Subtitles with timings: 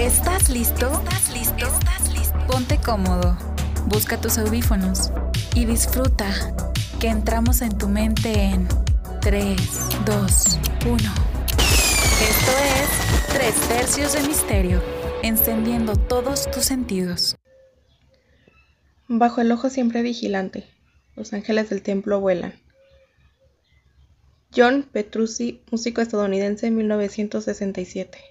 [0.00, 0.90] ¿Estás listo?
[0.90, 1.66] ¿Estás listo?
[1.66, 2.38] ¿Estás listo?
[2.46, 3.36] Ponte cómodo,
[3.84, 5.12] busca tus audífonos
[5.54, 6.54] y disfruta
[6.98, 8.66] que entramos en tu mente en
[9.20, 9.60] 3,
[10.06, 10.96] 2, 1.
[10.96, 14.82] Esto es Tres Tercios de Misterio,
[15.22, 17.36] encendiendo todos tus sentidos.
[19.06, 20.66] Bajo el ojo siempre vigilante,
[21.14, 22.54] los ángeles del templo vuelan.
[24.56, 28.29] John Petrucci, músico estadounidense 1967.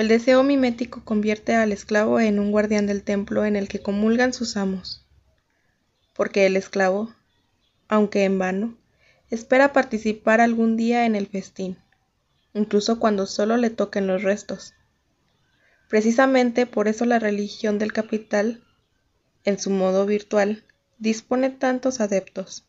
[0.00, 4.32] El deseo mimético convierte al esclavo en un guardián del templo en el que comulgan
[4.32, 5.04] sus amos,
[6.14, 7.14] porque el esclavo,
[7.86, 8.78] aunque en vano,
[9.28, 11.76] espera participar algún día en el festín,
[12.54, 14.72] incluso cuando solo le toquen los restos.
[15.90, 18.64] Precisamente por eso la religión del capital,
[19.44, 20.64] en su modo virtual,
[20.96, 22.64] dispone tantos adeptos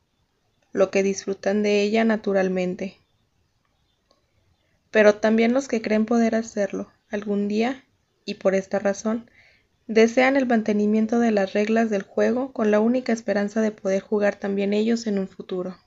[0.73, 2.97] lo que disfrutan de ella naturalmente.
[4.91, 7.83] Pero también los que creen poder hacerlo algún día,
[8.25, 9.29] y por esta razón,
[9.87, 14.35] desean el mantenimiento de las reglas del juego con la única esperanza de poder jugar
[14.35, 15.77] también ellos en un futuro.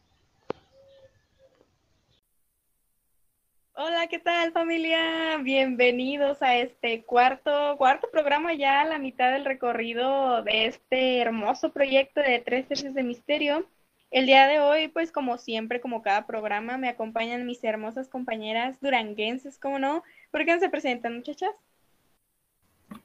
[3.77, 5.37] Hola, ¿qué tal familia?
[5.43, 11.73] Bienvenidos a este cuarto, cuarto programa ya a la mitad del recorrido de este hermoso
[11.73, 13.67] proyecto de Tres Tercios de Misterio.
[14.15, 18.81] El día de hoy, pues como siempre, como cada programa, me acompañan mis hermosas compañeras
[18.81, 20.05] duranguenses, ¿cómo no?
[20.31, 21.51] ¿Por qué no se presentan, muchachas?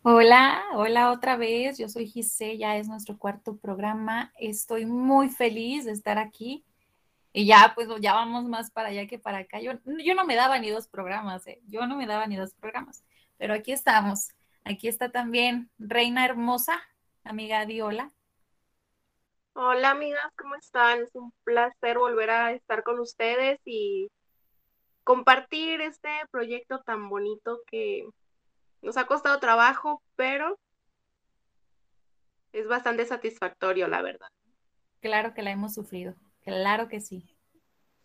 [0.04, 1.80] Hola, hola otra vez.
[1.80, 4.32] Yo soy Gise, ya es nuestro cuarto programa.
[4.38, 6.64] Estoy muy feliz de estar aquí.
[7.34, 9.60] Y ya, pues ya vamos más para allá que para acá.
[9.60, 9.72] Yo,
[10.06, 11.60] yo no me daba ni dos programas, ¿eh?
[11.66, 13.04] yo no me daba ni dos programas.
[13.40, 14.28] Pero aquí estamos.
[14.64, 16.80] Aquí está también Reina Hermosa,
[17.24, 18.12] amiga Diola.
[19.62, 21.02] Hola amigas, ¿cómo están?
[21.02, 24.10] Es un placer volver a estar con ustedes y
[25.04, 28.08] compartir este proyecto tan bonito que
[28.82, 30.58] nos ha costado trabajo, pero
[32.54, 34.30] es bastante satisfactorio, la verdad.
[35.02, 37.36] Claro que la hemos sufrido, claro que sí.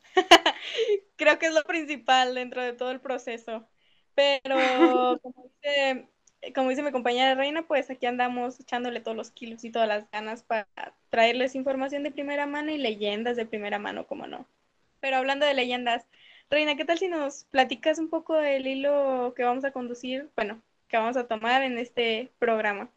[1.16, 3.68] Creo que es lo principal dentro de todo el proceso.
[4.16, 6.08] Pero como dice
[6.54, 10.10] como dice mi compañera Reina, pues aquí andamos echándole todos los kilos y todas las
[10.10, 10.66] ganas para
[11.10, 14.46] traerles información de primera mano y leyendas de primera mano, como no.
[15.00, 16.06] Pero hablando de leyendas,
[16.50, 20.62] Reina, ¿qué tal si nos platicas un poco del hilo que vamos a conducir, bueno,
[20.88, 22.90] que vamos a tomar en este programa?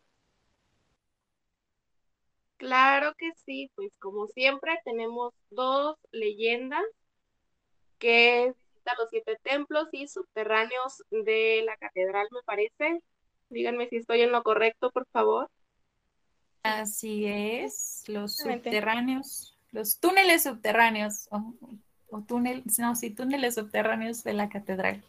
[2.57, 6.83] Claro que sí, pues como siempre tenemos dos leyendas
[7.99, 13.01] que visitan los siete templos y subterráneos de la catedral, me parece,
[13.49, 15.49] Díganme si estoy en lo correcto, por favor.
[16.63, 24.49] Así es, los subterráneos, los túneles subterráneos, o, túneles, no, sí, túneles subterráneos de la
[24.49, 25.03] catedral.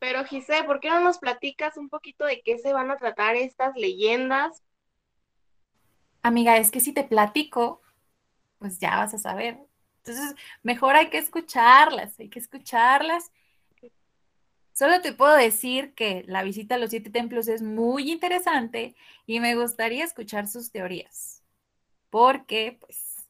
[0.00, 3.36] Pero Giselle, ¿por qué no nos platicas un poquito de qué se van a tratar
[3.36, 4.64] estas leyendas?
[6.22, 7.82] Amiga, es que si te platico,
[8.58, 9.58] pues ya vas a saber.
[9.98, 13.30] Entonces, mejor hay que escucharlas, hay que escucharlas
[14.80, 18.96] Solo te puedo decir que la visita a los siete templos es muy interesante
[19.26, 21.42] y me gustaría escuchar sus teorías.
[22.08, 23.28] Porque, pues,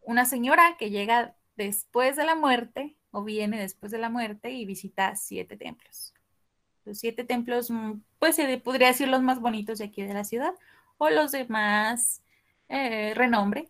[0.00, 4.64] una señora que llega después de la muerte o viene después de la muerte y
[4.64, 6.14] visita siete templos.
[6.86, 10.24] Los siete templos, mm, pues se podría decir los más bonitos de aquí de la
[10.24, 10.54] ciudad
[10.96, 12.22] o los de más
[12.70, 13.68] eh, renombre,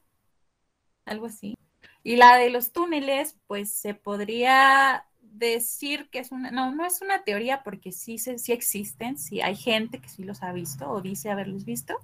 [1.06, 1.58] algo así.
[2.04, 7.02] Y la de los túneles, pues se podría decir que es una, no, no es
[7.02, 11.00] una teoría porque sí, sí existen, sí hay gente que sí los ha visto o
[11.00, 11.94] dice haberlos visto,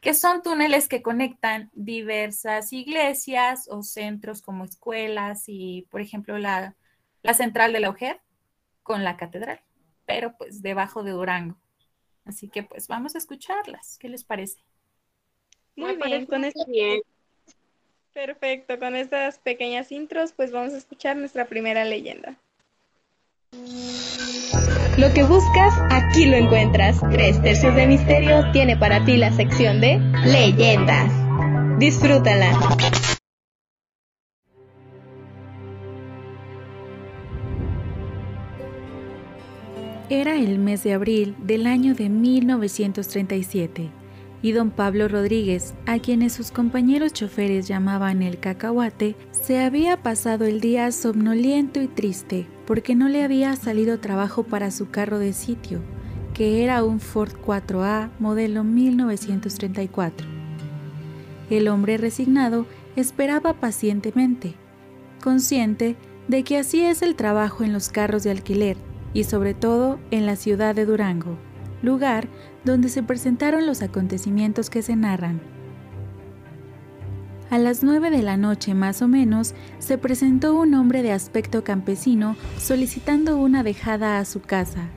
[0.00, 6.76] que son túneles que conectan diversas iglesias o centros como escuelas y, por ejemplo, la,
[7.22, 8.20] la central de la UJER
[8.82, 9.60] con la catedral,
[10.06, 11.56] pero pues debajo de Durango.
[12.24, 13.98] Así que pues vamos a escucharlas.
[13.98, 14.62] ¿Qué les parece?
[15.76, 17.00] Muy bien, con esto bien.
[18.12, 22.36] Perfecto, con estas pequeñas intros, pues vamos a escuchar nuestra primera leyenda.
[24.98, 27.00] Lo que buscas, aquí lo encuentras.
[27.10, 31.10] Tres tercios de misterio tiene para ti la sección de leyendas.
[31.78, 32.50] Disfrútala.
[40.10, 43.99] Era el mes de abril del año de 1937
[44.42, 50.44] y don Pablo Rodríguez, a quienes sus compañeros choferes llamaban el cacahuate, se había pasado
[50.44, 55.32] el día somnoliento y triste porque no le había salido trabajo para su carro de
[55.32, 55.80] sitio,
[56.34, 60.26] que era un Ford 4A modelo 1934.
[61.50, 62.66] El hombre resignado
[62.96, 64.54] esperaba pacientemente,
[65.22, 65.96] consciente
[66.28, 68.76] de que así es el trabajo en los carros de alquiler,
[69.12, 71.36] y sobre todo en la ciudad de Durango,
[71.82, 72.28] lugar
[72.64, 75.40] donde se presentaron los acontecimientos que se narran.
[77.50, 81.64] A las nueve de la noche más o menos, se presentó un hombre de aspecto
[81.64, 84.88] campesino solicitando una dejada a su casa.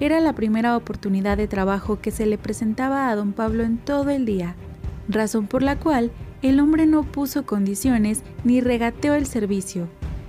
[0.00, 4.08] Era la primera oportunidad de trabajo que se le presentaba a don Pablo en todo
[4.08, 4.54] el día,
[5.10, 6.10] razón por la cual
[6.40, 9.88] el hombre no puso condiciones ni regateó el servicio,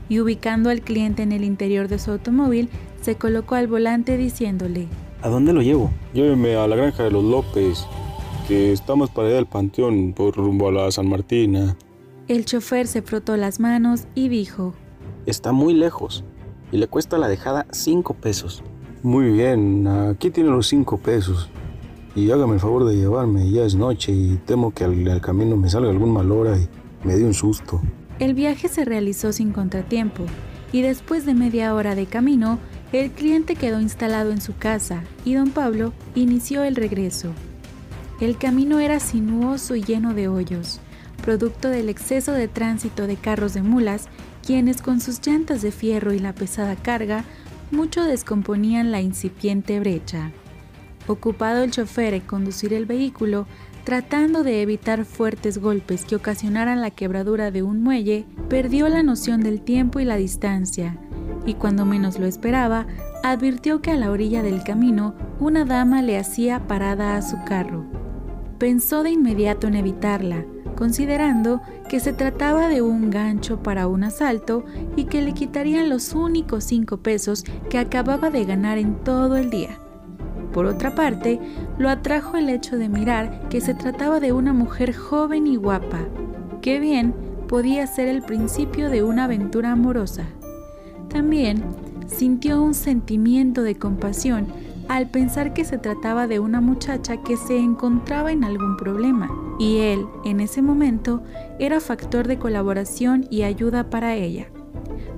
[0.10, 2.68] y ubicando al cliente en el interior de su automóvil,
[3.02, 4.88] se colocó al volante diciéndole,
[5.24, 5.92] ¿A dónde lo llevo?
[6.14, 7.86] Lléveme a la granja de los López,
[8.48, 11.78] que estamos para allá del panteón, por rumbo a la San Martina.
[12.28, 14.74] El chofer se frotó las manos y dijo,
[15.28, 16.24] Está muy lejos
[16.72, 18.64] y le cuesta la dejada cinco pesos.
[19.04, 21.52] Muy bien, aquí tiene los cinco pesos.
[22.16, 25.56] Y hágame el favor de llevarme, ya es noche y temo que al, al camino
[25.56, 26.68] me salga algún mal hora y
[27.08, 27.80] me dé un susto.
[28.18, 30.24] El viaje se realizó sin contratiempo
[30.72, 32.58] y después de media hora de camino,
[33.00, 37.32] el cliente quedó instalado en su casa y don Pablo inició el regreso.
[38.20, 40.80] El camino era sinuoso y lleno de hoyos,
[41.24, 44.08] producto del exceso de tránsito de carros de mulas,
[44.46, 47.24] quienes con sus llantas de fierro y la pesada carga,
[47.72, 50.32] mucho descomponían la incipiente brecha.
[51.08, 53.48] Ocupado el chofer en conducir el vehículo,
[53.86, 59.42] tratando de evitar fuertes golpes que ocasionaran la quebradura de un muelle, perdió la noción
[59.42, 60.98] del tiempo y la distancia,
[61.46, 62.88] y cuando menos lo esperaba,
[63.24, 67.86] advirtió que a la orilla del camino una dama le hacía parada a su carro.
[68.58, 70.46] Pensó de inmediato en evitarla,
[70.76, 74.66] considerando que se trataba de un gancho para un asalto
[74.96, 79.50] y que le quitarían los únicos cinco pesos que acababa de ganar en todo el
[79.50, 79.78] día.
[80.54, 81.40] Por otra parte,
[81.78, 86.00] lo atrajo el hecho de mirar que se trataba de una mujer joven y guapa,
[86.62, 87.16] que bien
[87.48, 90.26] podía ser el principio de una aventura amorosa.
[91.12, 91.64] También
[92.08, 94.48] sintió un sentimiento de compasión
[94.88, 99.30] al pensar que se trataba de una muchacha que se encontraba en algún problema,
[99.60, 101.24] y él, en ese momento,
[101.60, 104.48] era factor de colaboración y ayuda para ella.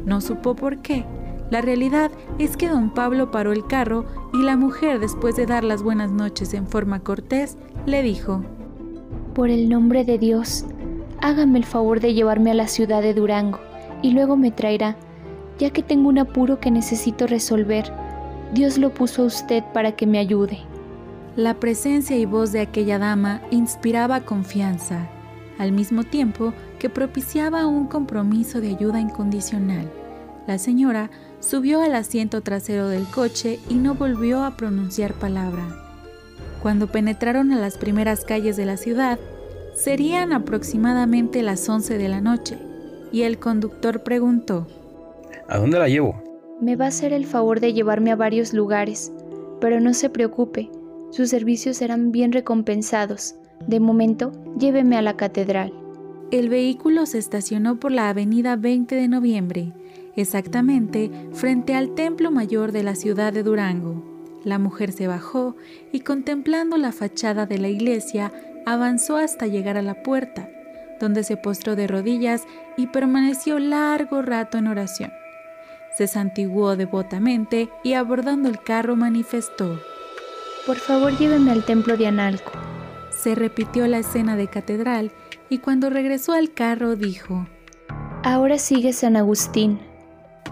[0.06, 1.06] No supo por qué,
[1.50, 5.64] la realidad es que don Pablo paró el carro y la mujer, después de dar
[5.64, 8.44] las buenas noches en forma cortés, le dijo,
[9.34, 10.66] Por el nombre de Dios,
[11.22, 13.60] hágame el favor de llevarme a la ciudad de Durango
[14.02, 14.98] y luego me traerá,
[15.60, 17.92] ya que tengo un apuro que necesito resolver.
[18.54, 20.60] Dios lo puso a usted para que me ayude.
[21.36, 25.08] La presencia y voz de aquella dama inspiraba confianza,
[25.58, 29.90] al mismo tiempo que propiciaba un compromiso de ayuda incondicional.
[30.46, 31.10] La señora
[31.40, 35.64] subió al asiento trasero del coche y no volvió a pronunciar palabra.
[36.62, 39.20] Cuando penetraron a las primeras calles de la ciudad,
[39.76, 42.58] serían aproximadamente las 11 de la noche,
[43.12, 44.68] y el conductor preguntó,
[45.48, 46.22] ¿A dónde la llevo?
[46.62, 49.12] Me va a hacer el favor de llevarme a varios lugares,
[49.60, 50.70] pero no se preocupe,
[51.12, 53.36] sus servicios serán bien recompensados.
[53.68, 55.74] De momento, lléveme a la catedral.
[56.32, 59.74] El vehículo se estacionó por la avenida 20 de noviembre,
[60.16, 64.04] exactamente frente al templo mayor de la ciudad de Durango.
[64.44, 65.56] La mujer se bajó
[65.92, 68.32] y contemplando la fachada de la iglesia
[68.66, 70.50] avanzó hasta llegar a la puerta,
[71.00, 75.12] donde se postró de rodillas y permaneció largo rato en oración.
[75.98, 79.80] Se santiguó devotamente y abordando el carro manifestó,
[80.66, 82.52] Por favor lléveme al templo de Analco.
[83.12, 85.12] Se repitió la escena de catedral
[85.50, 87.48] y cuando regresó al carro dijo,
[88.24, 89.80] Ahora sigue San Agustín.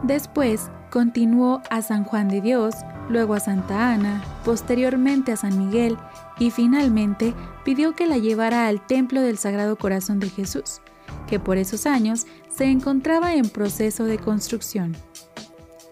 [0.03, 2.75] Después continuó a San Juan de Dios,
[3.09, 5.97] luego a Santa Ana, posteriormente a San Miguel
[6.37, 10.81] y finalmente pidió que la llevara al Templo del Sagrado Corazón de Jesús,
[11.27, 14.95] que por esos años se encontraba en proceso de construcción.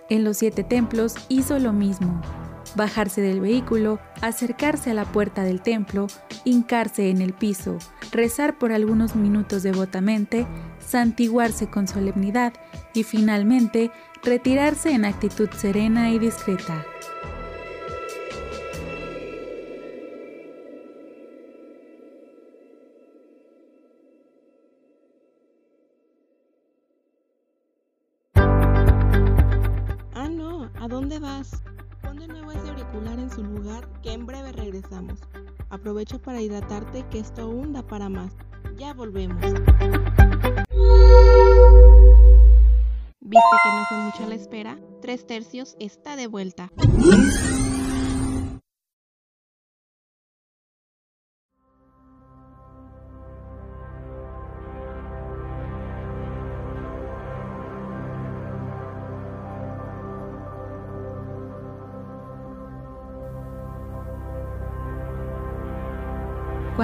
[0.10, 2.22] En los siete templos hizo lo mismo,
[2.76, 6.08] bajarse del vehículo, acercarse a la puerta del templo,
[6.46, 7.78] hincarse en el piso,
[8.12, 10.48] rezar por algunos minutos devotamente,
[10.80, 12.54] santiguarse con solemnidad
[12.94, 13.92] y finalmente
[14.24, 16.86] retirarse en actitud serena y discreta.
[35.70, 38.34] Aprovecho para hidratarte, que esto aún da para más.
[38.78, 39.42] Ya volvemos.
[43.22, 44.80] ¿Viste que no fue mucha la espera?
[45.02, 46.72] Tres tercios está de vuelta.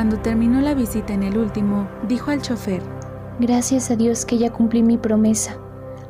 [0.06, 2.84] Cuando terminó la visita en el último, dijo al chofer,
[3.40, 5.58] Gracias a Dios que ya cumplí mi promesa.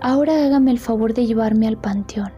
[0.02, 2.34] Ahora hágame el favor de llevarme al panteón.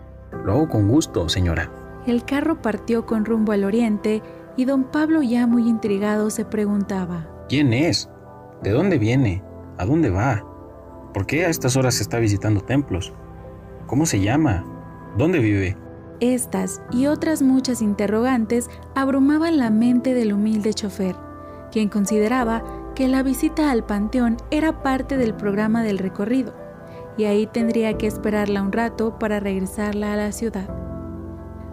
[0.46, 1.72] Lo hago con gusto, señora.
[2.06, 4.22] El carro partió con rumbo al oriente
[4.56, 8.08] y don Pablo ya muy intrigado se preguntaba, ¿Quién es?
[8.62, 9.42] ¿De dónde viene?
[9.80, 10.46] ¿A dónde va?
[11.12, 13.14] ¿Por qué a estas horas está visitando templos?
[13.88, 14.64] ¿Cómo se llama?
[15.18, 15.76] ¿Dónde vive?
[16.20, 21.16] Estas y otras muchas interrogantes abrumaban la mente del humilde chofer,
[21.72, 22.64] quien consideraba
[22.96, 26.54] que la visita al panteón era parte del programa del recorrido,
[27.18, 30.70] y ahí tendría que esperarla un rato para regresarla a la ciudad.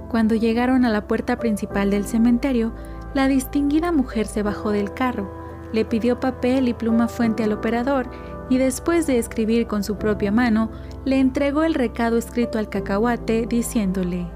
[0.09, 2.73] Cuando llegaron a la puerta principal del cementerio,
[3.15, 5.31] la distinguida mujer se bajó del carro,
[5.73, 8.09] le pidió papel y pluma fuente al operador
[8.49, 10.71] y después de escribir con su propia mano,
[11.05, 14.27] le entregó el recado escrito al cacahuate diciéndole,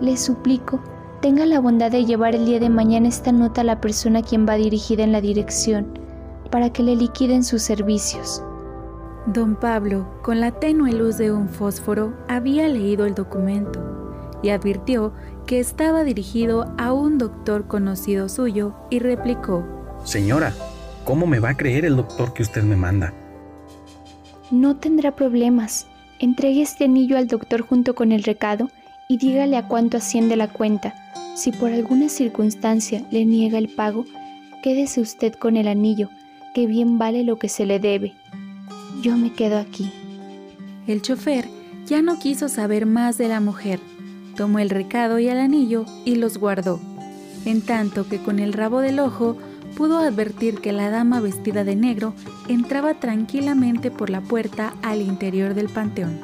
[0.00, 0.80] Le suplico,
[1.20, 4.22] tenga la bondad de llevar el día de mañana esta nota a la persona a
[4.22, 5.98] quien va dirigida en la dirección,
[6.50, 8.42] para que le liquiden sus servicios.
[9.26, 13.80] Don Pablo, con la tenue luz de un fósforo, había leído el documento
[14.42, 15.12] y advirtió
[15.46, 19.64] que estaba dirigido a un doctor conocido suyo y replicó,
[20.04, 20.54] Señora,
[21.04, 23.12] ¿cómo me va a creer el doctor que usted me manda?
[24.50, 25.86] No tendrá problemas.
[26.18, 28.70] Entregue este anillo al doctor junto con el recado
[29.10, 30.94] y dígale a cuánto asciende la cuenta.
[31.34, 34.06] Si por alguna circunstancia le niega el pago,
[34.62, 36.08] quédese usted con el anillo,
[36.54, 38.14] que bien vale lo que se le debe.
[39.02, 39.90] Yo me quedo aquí.
[40.86, 41.48] El chofer
[41.86, 43.80] ya no quiso saber más de la mujer.
[44.36, 46.78] Tomó el recado y el anillo y los guardó,
[47.44, 49.36] en tanto que con el rabo del ojo
[49.76, 52.14] pudo advertir que la dama vestida de negro
[52.46, 56.20] entraba tranquilamente por la puerta al interior del panteón.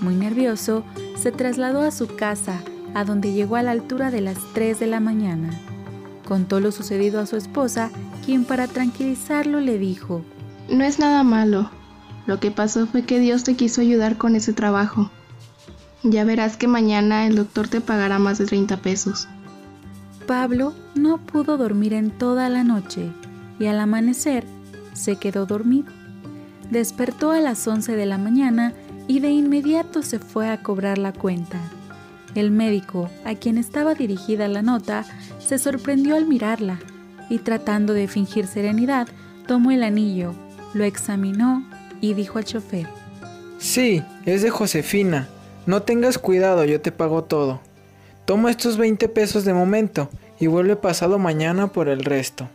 [0.00, 0.84] Muy nervioso,
[1.24, 2.60] se trasladó a su casa,
[2.92, 5.58] a donde llegó a la altura de las 3 de la mañana.
[6.28, 7.90] Contó lo sucedido a su esposa,
[8.26, 10.22] quien para tranquilizarlo le dijo,
[10.68, 11.70] No es nada malo.
[12.26, 15.10] Lo que pasó fue que Dios te quiso ayudar con ese trabajo.
[16.02, 19.26] Ya verás que mañana el doctor te pagará más de 30 pesos.
[20.26, 23.10] Pablo no pudo dormir en toda la noche
[23.58, 24.44] y al amanecer
[24.92, 25.90] se quedó dormido.
[26.70, 28.74] Despertó a las 11 de la mañana
[29.06, 31.58] y de inmediato se fue a cobrar la cuenta.
[32.34, 35.04] El médico, a quien estaba dirigida la nota,
[35.38, 36.78] se sorprendió al mirarla
[37.28, 39.08] y tratando de fingir serenidad,
[39.46, 40.34] tomó el anillo,
[40.72, 41.64] lo examinó
[42.00, 42.88] y dijo al chofer.
[43.58, 45.28] Sí, es de Josefina.
[45.66, 47.60] No tengas cuidado, yo te pago todo.
[48.24, 52.48] Toma estos 20 pesos de momento y vuelve pasado mañana por el resto.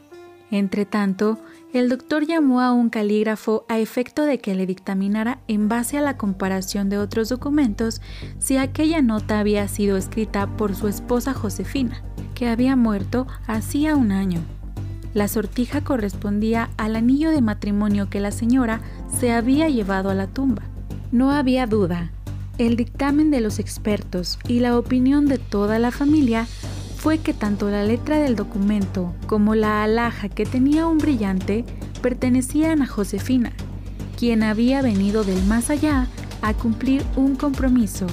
[0.51, 1.39] Entre tanto,
[1.73, 6.01] el doctor llamó a un calígrafo a efecto de que le dictaminara en base a
[6.01, 8.01] la comparación de otros documentos
[8.39, 12.01] si aquella nota había sido escrita por su esposa Josefina,
[12.33, 14.41] que había muerto hacía un año.
[15.13, 18.81] La sortija correspondía al anillo de matrimonio que la señora
[19.19, 20.63] se había llevado a la tumba.
[21.11, 22.11] No había duda.
[22.57, 26.47] El dictamen de los expertos y la opinión de toda la familia
[26.99, 31.63] fue que tanto la letra del documento como la alhaja que tenía un brillante
[32.01, 33.53] pertenecían a Josefina,
[34.17, 36.07] quien había venido del más allá
[36.41, 38.05] a cumplir un compromiso,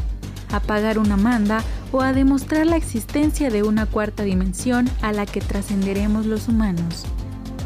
[0.53, 5.27] a pagar una manda o a demostrar la existencia de una cuarta dimensión a la
[5.27, 7.07] que trascenderemos los humanos.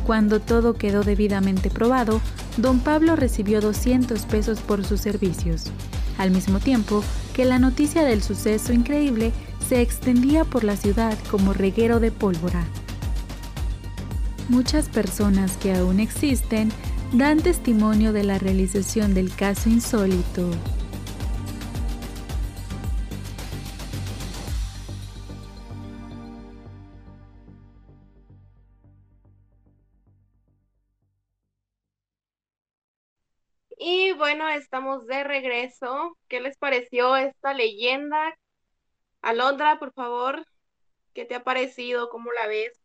[0.07, 2.23] Cuando todo quedó debidamente probado,
[2.57, 5.65] don Pablo recibió 200 pesos por sus servicios,
[6.17, 9.33] al mismo tiempo que la noticia del suceso increíble
[9.71, 12.65] se extendía por la ciudad como reguero de pólvora.
[14.49, 16.71] Muchas personas que aún existen
[17.13, 20.51] dan testimonio de la realización del caso insólito.
[33.79, 36.19] Y bueno, estamos de regreso.
[36.27, 38.35] ¿Qué les pareció esta leyenda?
[39.23, 40.45] Alondra, por favor,
[41.15, 42.09] ¿qué te ha parecido?
[42.11, 42.81] ¿Cómo la ves?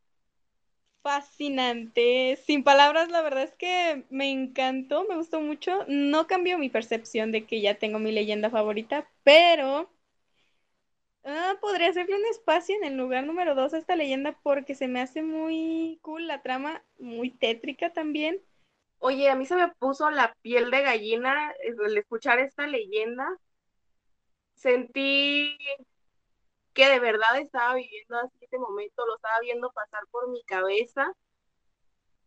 [1.04, 2.36] Fascinante.
[2.46, 5.86] Sin palabras, la verdad es que me encantó, me gustó mucho.
[5.88, 9.89] No cambió mi percepción de que ya tengo mi leyenda favorita, pero
[11.25, 14.88] ah, podría hacerle un espacio en el lugar número dos a esta leyenda porque se
[14.88, 18.39] me hace muy cool la trama, muy tétrica también.
[19.00, 21.54] Oye, a mí se me puso la piel de gallina
[21.86, 23.25] al escuchar esta leyenda.
[24.63, 25.58] Sentí
[26.75, 31.12] que de verdad estaba viviendo así este momento, lo estaba viendo pasar por mi cabeza.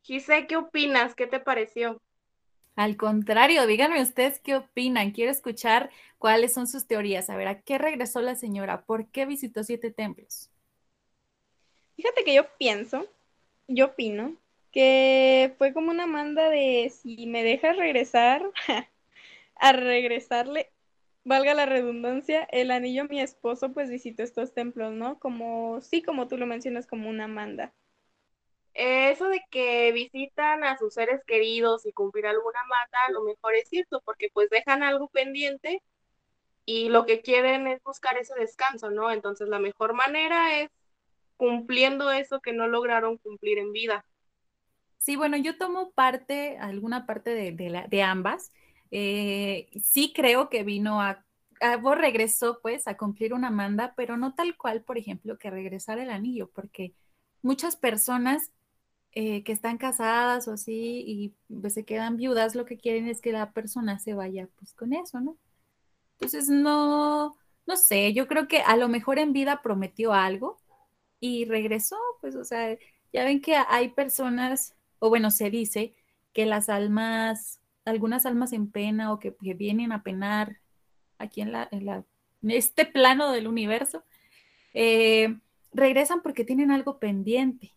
[0.03, 1.15] Gise, ¿qué opinas?
[1.15, 2.03] ¿Qué te pareció?
[2.75, 5.13] Al contrario, díganme ustedes qué opinan.
[5.13, 7.31] Quiero escuchar cuáles son sus teorías.
[7.31, 8.83] A ver, ¿a qué regresó la señora?
[8.83, 10.51] ¿Por qué visitó siete templos?
[11.97, 13.07] Fíjate que yo pienso
[13.69, 14.35] yo opino
[14.73, 18.43] que fue como una manda de si me dejas regresar,
[19.57, 20.71] a regresarle,
[21.29, 25.19] valga la redundancia, el anillo mi esposo pues visitó estos templos, ¿no?
[25.19, 27.73] Como, sí, como tú lo mencionas, como una manda.
[28.75, 33.55] Eso de que visitan a sus seres queridos y cumplir alguna manda, a lo mejor
[33.55, 35.83] es cierto, porque pues dejan algo pendiente
[36.65, 39.11] y lo que quieren es buscar ese descanso, ¿no?
[39.11, 40.71] Entonces la mejor manera es
[41.37, 44.05] cumpliendo eso que no lograron cumplir en vida.
[44.99, 48.53] Sí, bueno, yo tomo parte, alguna parte de, la, de ambas.
[48.91, 51.25] Eh, sí creo que vino a,
[51.61, 55.99] a, regresó pues a cumplir una manda, pero no tal cual, por ejemplo, que regresar
[55.99, 56.95] el anillo, porque
[57.43, 58.51] muchas personas
[59.13, 63.21] eh, que están casadas o así y pues, se quedan viudas, lo que quieren es
[63.21, 65.37] que la persona se vaya pues con eso, ¿no?
[66.15, 70.59] Entonces, no, no sé, yo creo que a lo mejor en vida prometió algo
[71.21, 72.77] y regresó, pues, o sea,
[73.13, 75.95] ya ven que hay personas o bueno, se dice
[76.33, 77.58] que las almas,
[77.89, 80.61] algunas almas en pena o que, vienen a penar
[81.19, 81.69] aquí en, la,
[82.43, 84.05] este plano del universo,
[84.75, 85.37] eh,
[85.73, 87.75] regresan porque tienen algo pendiente.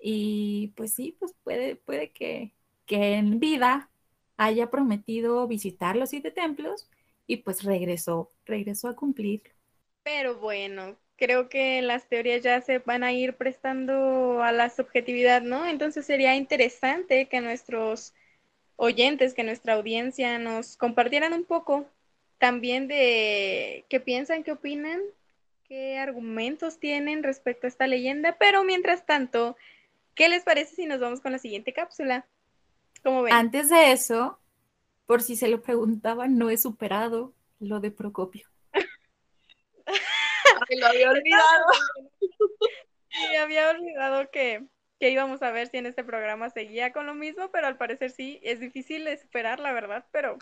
[0.00, 2.52] Y pues sí, pues puede, puede que,
[2.86, 3.90] que en vida
[4.36, 6.88] haya prometido visitar los siete templos
[7.26, 9.50] y pues regresó, regresó a cumplirlo.
[10.02, 15.42] Pero bueno, creo que las teorías ya se van a ir prestando a la subjetividad,
[15.42, 15.66] ¿no?
[15.66, 18.14] Entonces sería interesante que nuestros
[18.76, 21.86] oyentes, que nuestra audiencia nos compartieran un poco
[22.38, 25.00] también de qué piensan, qué opinan,
[25.64, 29.56] qué argumentos tienen respecto a esta leyenda, pero mientras tanto,
[30.14, 32.26] ¿qué les parece si nos vamos con la siguiente cápsula?
[33.02, 33.32] ¿Cómo ven?
[33.32, 34.38] Antes de eso,
[35.06, 38.48] por si se lo preguntaban, no he superado lo de Procopio
[40.70, 41.64] lo había olvidado.
[43.08, 44.64] Sí, había olvidado que,
[44.98, 48.10] que íbamos a ver si en este programa seguía con lo mismo, pero al parecer
[48.10, 50.38] sí, es difícil de superar, la verdad, pero...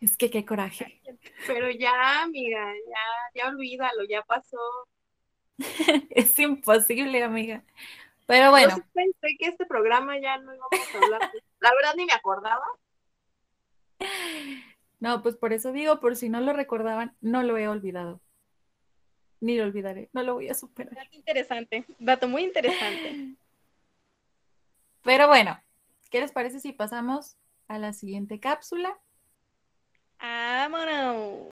[0.00, 1.00] Es que qué coraje.
[1.46, 4.58] Pero ya, amiga, ya, ya olvídalo, ya pasó.
[6.10, 7.62] es imposible, amiga.
[8.26, 8.76] Pero bueno.
[8.76, 11.20] Yo pensé que este programa ya no íbamos a hablar.
[11.60, 12.64] La verdad ni me acordaba.
[15.00, 18.22] No, pues por eso digo, por si no lo recordaban, no lo he olvidado
[19.40, 20.94] ni lo olvidaré, no lo voy a superar.
[20.94, 23.34] Dato interesante, dato muy interesante.
[25.02, 25.58] Pero bueno,
[26.10, 27.36] ¿qué les parece si pasamos
[27.68, 28.98] a la siguiente cápsula?
[30.20, 31.50] ¡Vámonos!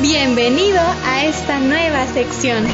[0.00, 2.64] Bienvenido a esta nueva sección.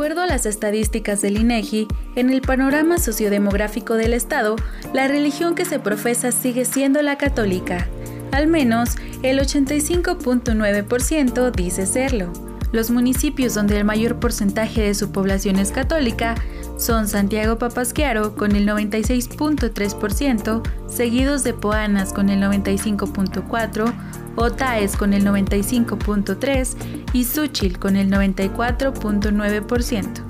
[0.00, 1.86] Acuerdo a las estadísticas del INEGI,
[2.16, 4.56] en el panorama sociodemográfico del Estado,
[4.94, 7.86] la religión que se profesa sigue siendo la católica.
[8.32, 12.49] Al menos el 85.9% dice serlo.
[12.72, 16.36] Los municipios donde el mayor porcentaje de su población es católica
[16.78, 23.92] son Santiago Papasquiaro con el 96.3%, seguidos de Poanas con el 95.4%,
[24.36, 26.76] Otaes con el 95.3%
[27.12, 30.29] y Suchil con el 94.9%.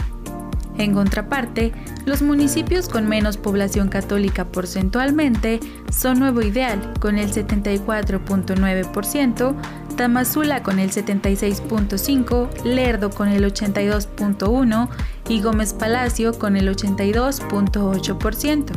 [0.81, 1.73] En contraparte,
[2.07, 5.61] los municipios con menos población católica porcentualmente
[5.93, 9.55] son Nuevo Ideal con el 74.9%,
[9.97, 14.89] Tamazula con el 76.5%, Lerdo con el 82.1%
[15.29, 18.73] y Gómez Palacio con el 82.8%.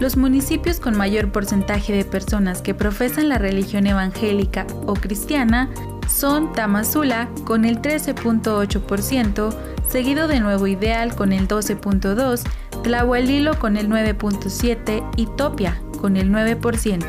[0.00, 5.68] Los municipios con mayor porcentaje de personas que profesan la religión evangélica o cristiana
[6.08, 9.54] son Tamazula con el 13.8%,
[9.88, 12.42] seguido de Nuevo Ideal con el 12.2%,
[12.82, 17.04] Tlahuelilo con el 9.7% y Topia con el 9%,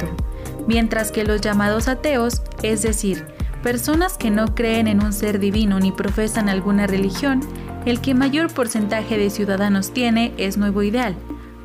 [0.68, 3.26] mientras que los llamados ateos, es decir,
[3.64, 7.42] personas que no creen en un ser divino ni profesan alguna religión,
[7.86, 11.16] el que mayor porcentaje de ciudadanos tiene es Nuevo Ideal,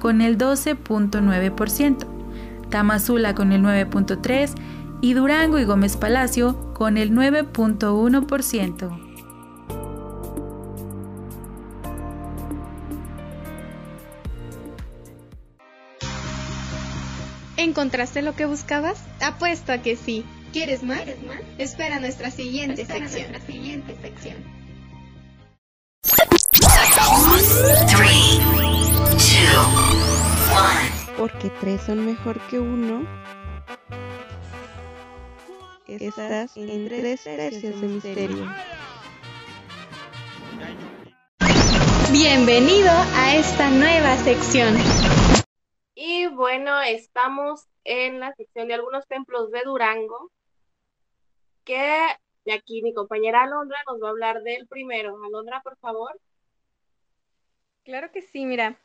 [0.00, 2.06] con el 12.9%,
[2.70, 4.54] Tamazula con el 9.3%
[5.00, 9.08] y Durango y Gómez Palacio con el 9.1%.
[17.56, 19.02] ¿Encontraste lo que buscabas?
[19.20, 20.24] Apuesto a que sí.
[20.52, 21.02] ¿Quieres más?
[21.58, 23.30] Espera nuestra siguiente sección.
[23.32, 24.36] Nuestra siguiente sección.
[31.18, 33.06] Porque tres son mejor que uno.
[36.00, 38.46] Estás en tres tercios de misterio.
[42.12, 44.76] Bienvenido a esta nueva sección.
[45.96, 50.30] Y bueno, estamos en la sección de algunos templos de Durango,
[51.64, 52.06] que
[52.44, 55.16] de aquí mi compañera Alondra nos va a hablar del primero.
[55.24, 56.16] Alondra, por favor.
[57.82, 58.78] Claro que sí, mira.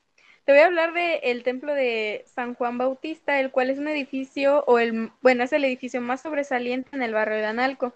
[0.45, 4.65] Te voy a hablar del templo de San Juan Bautista, el cual es un edificio,
[4.67, 7.93] o el, bueno, es el edificio más sobresaliente en el barrio de Analco.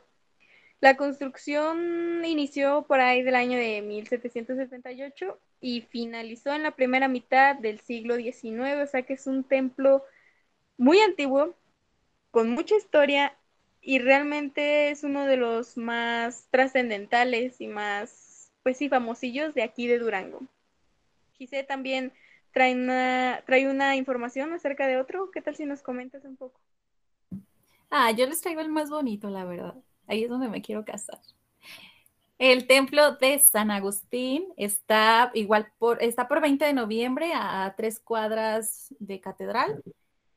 [0.80, 7.56] La construcción inició por ahí del año de 1778 y finalizó en la primera mitad
[7.56, 10.06] del siglo XIX, o sea que es un templo
[10.78, 11.54] muy antiguo,
[12.32, 13.36] con mucha historia
[13.82, 19.88] y realmente es uno de los más trascendentales y más, pues sí, famosillos de aquí
[19.88, 20.44] de Durango.
[21.34, 22.14] Gisé también
[22.52, 25.32] trae una, trae una información acerca de otro.
[25.32, 26.60] ¿Qué tal si nos comentas un poco?
[27.90, 29.76] Ah, yo les traigo el más bonito, la verdad.
[30.08, 31.20] Ahí es donde me quiero casar.
[32.38, 38.00] El templo de San Agustín está igual por, está por 20 de noviembre a tres
[38.00, 39.84] cuadras de catedral.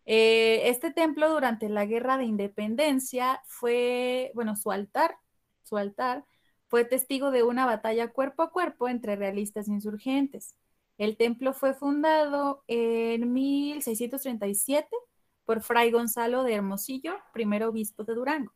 [0.07, 5.17] Eh, este templo durante la guerra de independencia fue, bueno, su altar,
[5.63, 6.25] su altar
[6.69, 10.55] fue testigo de una batalla cuerpo a cuerpo entre realistas e insurgentes.
[11.01, 14.87] El templo fue fundado en 1637
[15.47, 18.53] por Fray Gonzalo de Hermosillo, primer obispo de Durango.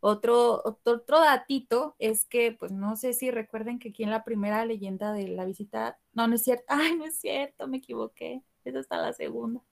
[0.00, 4.66] Otro, otro, datito es que, pues no sé si recuerden que aquí en la primera
[4.66, 8.78] leyenda de la visita, no, no es cierto, ay, no es cierto, me equivoqué, esa
[8.78, 9.62] está la segunda.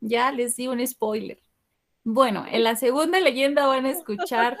[0.00, 1.40] Ya les di un spoiler.
[2.02, 4.58] Bueno, en la segunda leyenda van a escuchar,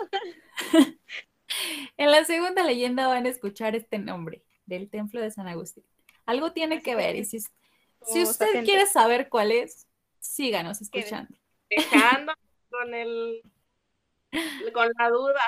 [1.96, 5.82] en la segunda leyenda van a escuchar este nombre del templo de San Agustín.
[6.26, 9.86] Algo tiene que ver y si, si usted quiere saber cuál es,
[10.18, 11.34] síganos escuchando.
[11.70, 12.32] Dejando
[12.70, 13.42] con el
[14.72, 15.40] con la duda.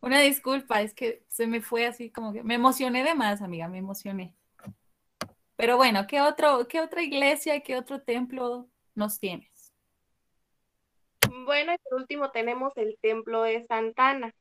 [0.00, 3.68] Una disculpa, es que se me fue así como que me emocioné de más, amiga,
[3.68, 4.34] me emocioné.
[5.56, 9.72] Pero bueno, ¿qué, otro, ¿qué otra iglesia, qué otro templo nos tienes?
[11.44, 14.34] Bueno, y por último tenemos el templo de Santana,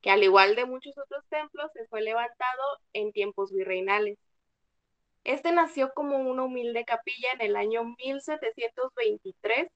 [0.00, 4.16] que al igual de muchos otros templos, se fue levantado en tiempos virreinales.
[5.28, 9.68] Este nació como una humilde capilla en el año 1723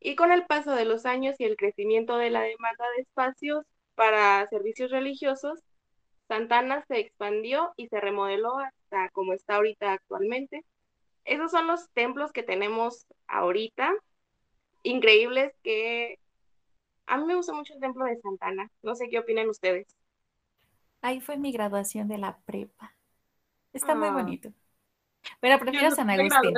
[0.00, 3.64] y con el paso de los años y el crecimiento de la demanda de espacios
[3.94, 5.60] para servicios religiosos,
[6.28, 10.62] Santana se expandió y se remodeló hasta como está ahorita actualmente.
[11.24, 13.94] Esos son los templos que tenemos ahorita,
[14.82, 16.18] increíbles que
[17.06, 18.70] a mí me gusta mucho el templo de Santana.
[18.82, 19.86] No sé qué opinan ustedes.
[21.00, 22.93] Ahí fue mi graduación de la prepa.
[23.74, 24.12] Está muy ah.
[24.12, 24.52] bonito.
[25.40, 26.54] Pero prefiero San Agustín.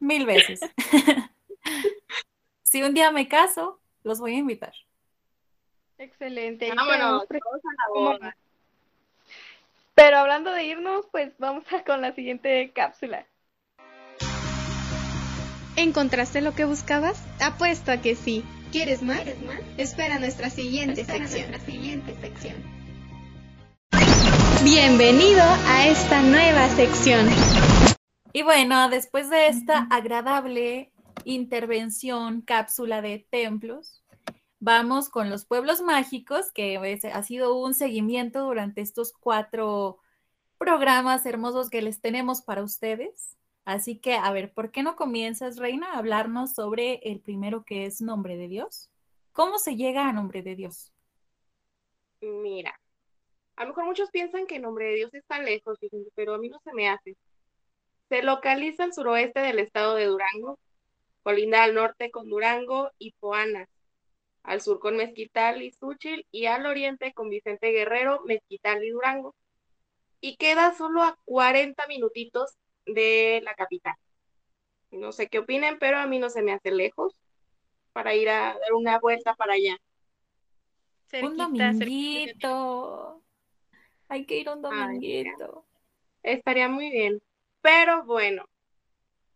[0.00, 0.60] Mil veces.
[2.62, 4.74] si un día me caso, los voy a invitar.
[5.98, 6.72] Excelente.
[6.74, 7.26] Vámonos,
[9.94, 13.26] Pero hablando de irnos, pues vamos a con la siguiente cápsula.
[15.76, 17.24] ¿Encontraste lo que buscabas?
[17.40, 18.44] Apuesto a que sí.
[18.72, 19.22] ¿Quieres más?
[19.76, 21.50] Espera nuestra siguiente sección.
[21.50, 22.77] Nuestra siguiente sección.
[24.64, 27.28] Bienvenido a esta nueva sección.
[28.32, 30.90] Y bueno, después de esta agradable
[31.24, 34.02] intervención, cápsula de templos.
[34.58, 36.76] Vamos con los pueblos mágicos, que
[37.12, 39.98] ha sido un seguimiento durante estos cuatro
[40.58, 43.36] programas hermosos que les tenemos para ustedes.
[43.64, 47.86] Así que, a ver, ¿por qué no comienzas, Reina, a hablarnos sobre el primero que
[47.86, 48.90] es nombre de Dios?
[49.32, 50.92] ¿Cómo se llega a nombre de Dios?
[52.20, 52.80] Mira,
[53.58, 55.80] a lo mejor muchos piensan que nombre de Dios está lejos,
[56.14, 57.16] pero a mí no se me hace.
[58.08, 60.60] Se localiza al suroeste del estado de Durango,
[61.24, 63.68] Colinda al norte con Durango y Poana,
[64.44, 69.34] al sur con Mezquital y Suchil y al oriente con Vicente Guerrero, Mezquital y Durango.
[70.20, 72.54] Y queda solo a 40 minutitos
[72.86, 73.96] de la capital.
[74.92, 77.12] No sé qué opinen, pero a mí no se me hace lejos
[77.92, 79.76] para ir a dar una vuelta para allá.
[81.22, 83.24] un dominguito.
[84.08, 85.64] Hay que ir un dominguito.
[86.22, 87.22] estaría muy bien.
[87.60, 88.44] Pero bueno,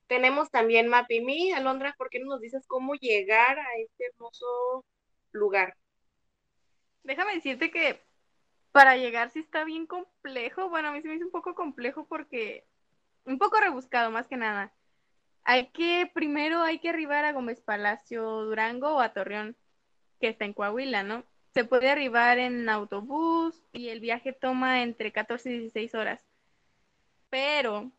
[0.06, 1.52] tenemos también MapIMI.
[1.52, 4.84] Alondra, ¿por qué no nos dices cómo llegar a este hermoso
[5.32, 5.76] lugar?
[7.02, 8.00] Déjame decirte que
[8.72, 10.68] para llegar sí está bien complejo.
[10.68, 12.66] Bueno, a mí se me hizo un poco complejo porque
[13.24, 14.72] un poco rebuscado más que nada.
[15.44, 19.56] Hay que, primero hay que arribar a Gómez Palacio Durango o a Torreón,
[20.20, 21.24] que está en Coahuila, ¿no?
[21.54, 26.20] Se puede arribar en autobús y el viaje toma entre 14 y 16 horas.
[27.30, 27.90] Pero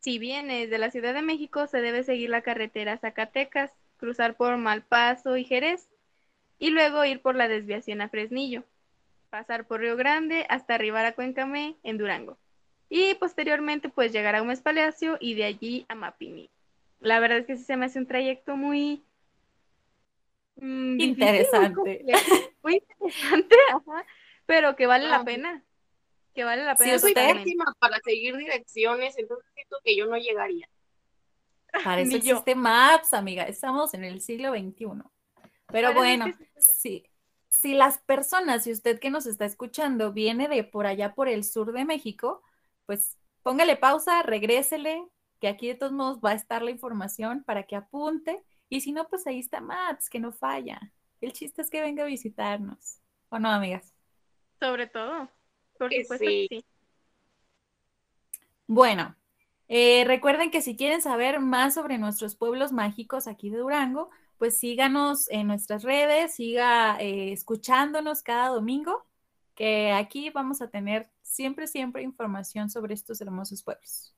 [0.00, 4.56] si vienes de la Ciudad de México, se debe seguir la carretera Zacatecas, cruzar por
[4.56, 5.88] Malpaso y Jerez,
[6.58, 8.64] y luego ir por la desviación a Fresnillo,
[9.30, 12.38] pasar por Río Grande hasta arribar a Cuencamé, en Durango.
[12.90, 16.50] y posteriormente pues llegar a Gómez Palacio y de allí a Mapimí.
[17.00, 19.02] La verdad es que sí se me hace un trayecto muy
[20.60, 22.04] mm, Interesante.
[22.62, 24.06] Muy, interesante, ajá,
[24.46, 25.24] pero que vale la Ah.
[25.24, 25.64] pena.
[26.34, 30.06] Que vale la Sí, pena Yo soy pésima para seguir direcciones, entonces siento que yo
[30.06, 30.68] no llegaría.
[31.96, 33.44] Para eso existe Maps, amiga.
[33.44, 35.02] Estamos en el siglo XXI.
[35.68, 36.26] Pero bueno,
[37.48, 41.44] si las personas, si usted que nos está escuchando viene de por allá por el
[41.44, 42.42] sur de México,
[42.86, 45.04] pues póngale pausa, regrésele,
[45.40, 48.42] que aquí de todos modos va a estar la información para que apunte.
[48.70, 50.80] Y si no, pues ahí está Maps, que no falla.
[51.20, 53.00] El chiste es que venga a visitarnos.
[53.30, 53.94] ¿O no, amigas?
[54.60, 55.28] Sobre todo.
[55.78, 56.48] Por Que supuesto sí.
[56.48, 56.64] que sí.
[58.66, 59.16] Bueno,
[59.68, 64.58] eh, recuerden que si quieren saber más sobre nuestros pueblos mágicos aquí de Durango, pues
[64.58, 69.06] síganos en nuestras redes, siga eh, escuchándonos cada domingo,
[69.54, 74.14] que aquí vamos a tener siempre, siempre información sobre estos hermosos pueblos.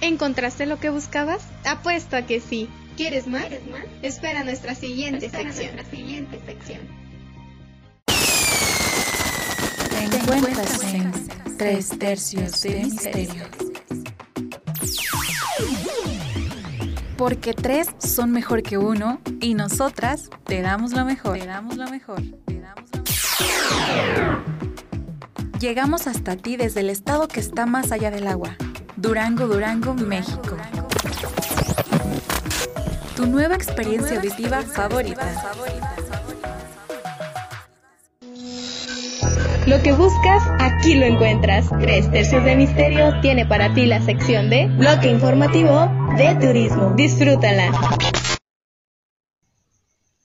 [0.00, 1.42] ¿Encontraste lo que buscabas?
[1.64, 2.68] Apuesto a que sí.
[2.96, 3.46] ¿Quieres más?
[4.02, 5.70] Espera nuestra siguiente sección.
[9.90, 11.12] Te encuentras en
[11.56, 13.44] tres tercios de misterio.
[17.16, 21.38] Porque tres son mejor que uno y nosotras te damos lo mejor.
[21.38, 22.22] Te damos lo mejor.
[22.46, 24.58] Te damos lo mejor.
[25.58, 28.56] Llegamos hasta ti desde el estado que está más allá del agua.
[29.00, 30.56] Durango, Durango, México.
[33.14, 35.54] Tu nueva experiencia auditiva favorita.
[39.68, 41.70] Lo que buscas, aquí lo encuentras.
[41.78, 46.94] Tres tercios de misterio tiene para ti la sección de bloque informativo de turismo.
[46.96, 47.70] Disfrútala.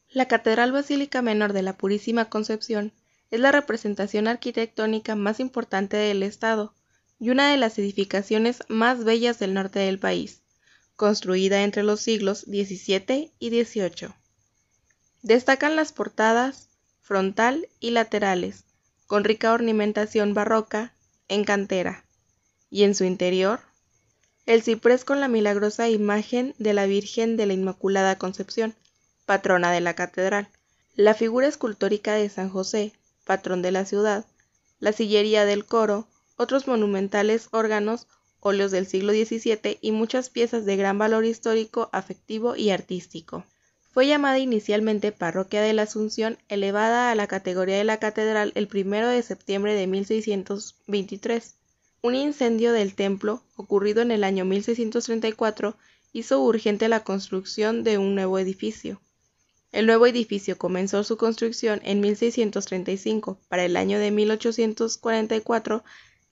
[0.09, 2.91] La Catedral Basílica Menor de la Purísima Concepción
[3.29, 6.73] es la representación arquitectónica más importante del estado
[7.23, 10.41] y una de las edificaciones más bellas del norte del país,
[10.97, 14.09] construida entre los siglos XVII y XVIII.
[15.21, 16.67] Destacan las portadas
[16.99, 18.65] frontal y laterales,
[19.07, 20.91] con rica ornamentación barroca
[21.29, 22.03] en cantera,
[22.69, 23.61] y en su interior,
[24.45, 28.75] el ciprés con la milagrosa imagen de la Virgen de la Inmaculada Concepción,
[29.25, 30.49] patrona de la catedral,
[30.93, 32.91] la figura escultórica de San José,
[33.23, 34.25] patrón de la ciudad,
[34.81, 38.07] la sillería del coro, otros monumentales órganos,
[38.39, 43.45] óleos del siglo XVII y muchas piezas de gran valor histórico, afectivo y artístico.
[43.91, 48.67] Fue llamada inicialmente Parroquia de la Asunción, elevada a la categoría de la catedral el
[48.73, 51.55] 1 de septiembre de 1623.
[52.01, 55.77] Un incendio del templo, ocurrido en el año 1634,
[56.11, 58.99] hizo urgente la construcción de un nuevo edificio.
[59.71, 63.39] El nuevo edificio comenzó su construcción en 1635.
[63.47, 65.83] Para el año de 1844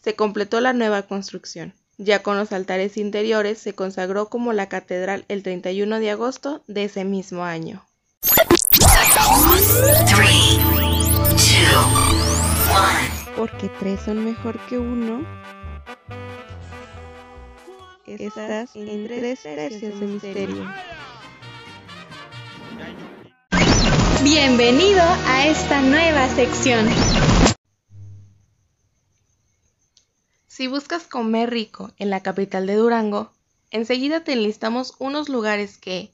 [0.03, 1.73] se completó la nueva construcción.
[1.97, 6.85] Ya con los altares interiores se consagró como la catedral el 31 de agosto de
[6.85, 7.85] ese mismo año.
[13.35, 15.25] Porque tres son mejor que uno.
[18.07, 20.67] Estás en tres tercios de misterio.
[24.23, 26.87] Bienvenido a esta nueva sección.
[30.51, 33.31] Si buscas comer rico en la capital de Durango,
[33.69, 36.11] enseguida te enlistamos unos lugares que,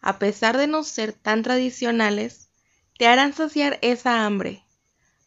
[0.00, 2.48] a pesar de no ser tan tradicionales,
[2.96, 4.62] te harán saciar esa hambre,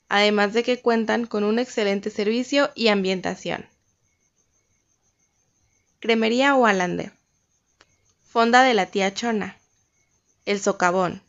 [0.07, 3.67] además de que cuentan con un excelente servicio y ambientación.
[5.99, 7.11] Cremería Wallander,
[8.23, 9.59] Fonda de la Tía Chona,
[10.45, 11.21] El Socavón,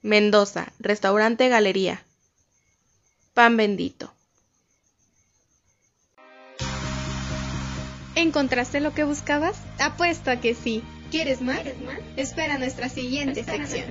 [0.00, 2.06] Mendoza, Restaurante Galería,
[3.34, 4.14] Pan Bendito.
[8.14, 9.56] ¿Encontraste lo que buscabas?
[9.78, 10.82] Apuesto a que sí.
[11.10, 11.60] ¿Quieres más?
[12.16, 13.86] Espera nuestra siguiente sección.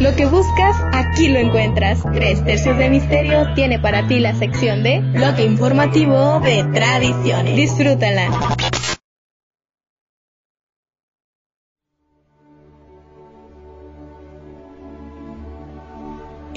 [0.00, 2.00] Lo que buscas, aquí lo encuentras.
[2.12, 7.56] Tres tercios de misterio tiene para ti la sección de bloque informativo de tradiciones.
[7.56, 8.28] Disfrútala.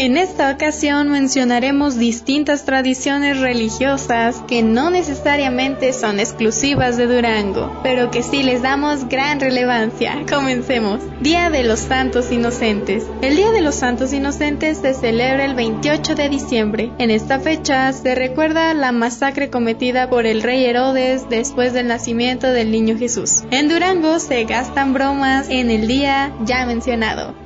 [0.02, 8.10] En esta ocasión mencionaremos distintas tradiciones religiosas que no necesariamente son exclusivas de Durango, pero
[8.10, 10.26] que sí les damos gran relevancia.
[10.28, 11.02] Comencemos.
[11.22, 13.06] Día de los Santos Inocentes.
[13.22, 16.92] El Día de los Santos Inocentes se celebra el 28 de diciembre.
[16.98, 22.48] En esta fecha se recuerda la masacre cometida por el rey Herodes después del nacimiento
[22.48, 23.44] del niño Jesús.
[23.52, 27.41] En Durango se gastan bromas en el día ya mencionado.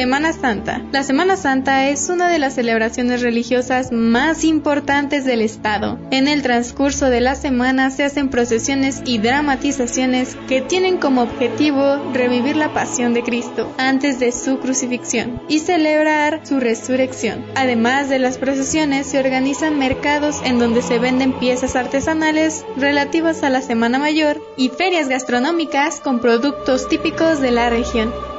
[0.00, 0.82] Semana Santa.
[0.92, 5.98] La Semana Santa es una de las celebraciones religiosas más importantes del Estado.
[6.10, 12.12] En el transcurso de la semana se hacen procesiones y dramatizaciones que tienen como objetivo
[12.14, 17.44] revivir la pasión de Cristo antes de su crucifixión y celebrar su resurrección.
[17.54, 23.50] Además de las procesiones, se organizan mercados en donde se venden piezas artesanales relativas a
[23.50, 28.29] la Semana Mayor y ferias gastronómicas con productos típicos de la región.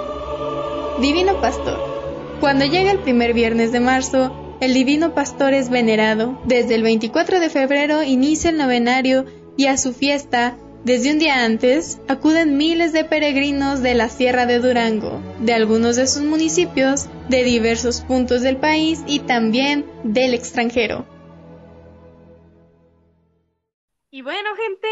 [1.02, 1.80] Divino Pastor.
[2.40, 6.40] Cuando llega el primer viernes de marzo, el Divino Pastor es venerado.
[6.46, 9.26] Desde el 24 de febrero inicia el novenario
[9.58, 14.46] y a su fiesta, desde un día antes, acuden miles de peregrinos de la Sierra
[14.46, 20.36] de Durango, de algunos de sus municipios, de diversos puntos del país y también del
[20.36, 21.08] extranjero.
[24.12, 24.88] Y bueno, gente,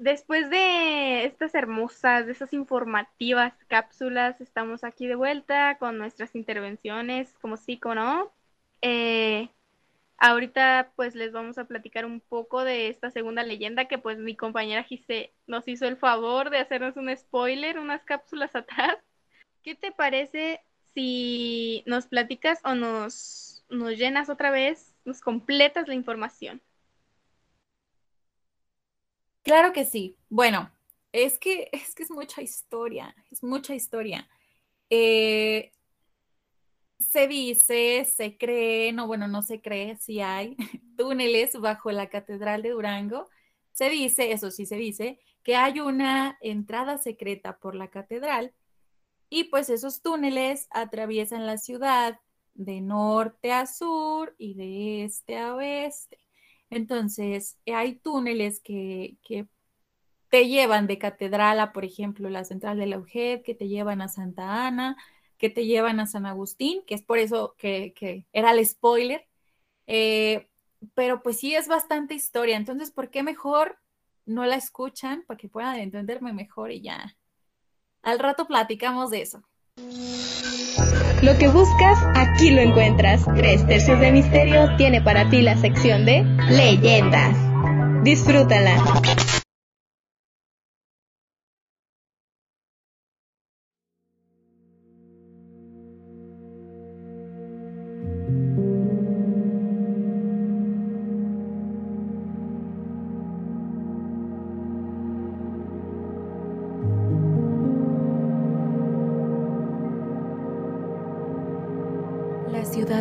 [0.00, 7.32] después de estas hermosas, de esas informativas cápsulas, estamos aquí de vuelta con nuestras intervenciones,
[7.40, 8.32] como sí, como no.
[8.82, 9.50] Eh,
[10.18, 14.36] ahorita pues les vamos a platicar un poco de esta segunda leyenda que pues mi
[14.36, 18.96] compañera Gise nos hizo el favor de hacernos un spoiler unas cápsulas atrás.
[19.62, 20.62] ¿Qué te parece
[20.94, 26.62] si nos platicas o nos, nos llenas otra vez, nos completas la información?
[29.42, 30.16] Claro que sí.
[30.28, 30.70] Bueno,
[31.12, 34.28] es que es que es mucha historia, es mucha historia.
[34.90, 35.72] Eh,
[36.98, 40.56] se dice, se cree, no, bueno, no se cree, si hay
[40.96, 43.28] túneles bajo la Catedral de Durango.
[43.72, 48.52] Se dice, eso sí se dice, que hay una entrada secreta por la catedral
[49.30, 52.20] y pues esos túneles atraviesan la ciudad
[52.54, 56.18] de norte a sur y de este a oeste.
[56.70, 59.18] Entonces, hay túneles que,
[60.28, 64.00] te llevan de Catedral a, por ejemplo, la Central de la UGED, que te llevan
[64.00, 64.96] a Santa Ana,
[65.38, 69.26] que te llevan a San Agustín, que es por eso que, era el spoiler.
[69.88, 70.48] Eh,
[70.94, 73.78] pero pues sí es bastante historia, entonces, ¿por qué mejor
[74.24, 77.16] no la escuchan para que puedan entenderme mejor y ya?
[78.02, 79.42] Al rato platicamos de eso.
[81.22, 83.24] Lo que buscas, aquí lo encuentras.
[83.36, 87.36] Tres tercios de misterio tiene para ti la sección de leyendas.
[88.02, 89.39] Disfrútala.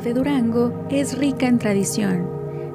[0.02, 2.30] De Durango es rica en tradición.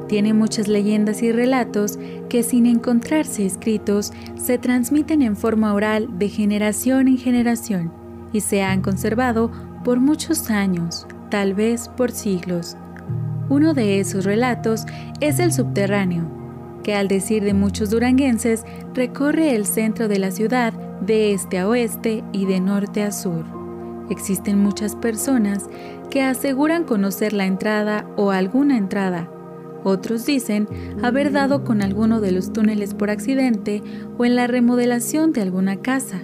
[0.09, 6.29] Tiene muchas leyendas y relatos que sin encontrarse escritos se transmiten en forma oral de
[6.29, 7.93] generación en generación
[8.33, 9.51] y se han conservado
[9.85, 12.77] por muchos años, tal vez por siglos.
[13.49, 14.85] Uno de esos relatos
[15.21, 16.31] es el subterráneo,
[16.83, 21.69] que al decir de muchos duranguenses recorre el centro de la ciudad de este a
[21.69, 23.64] oeste y de norte a sur.
[24.11, 25.69] Existen muchas personas
[26.11, 29.31] que aseguran conocer la entrada o alguna entrada.
[29.83, 30.69] Otros dicen
[31.03, 33.83] haber dado con alguno de los túneles por accidente
[34.19, 36.23] o en la remodelación de alguna casa,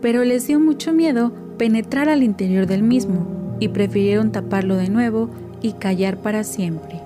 [0.00, 5.30] pero les dio mucho miedo penetrar al interior del mismo y prefirieron taparlo de nuevo
[5.60, 7.00] y callar para siempre.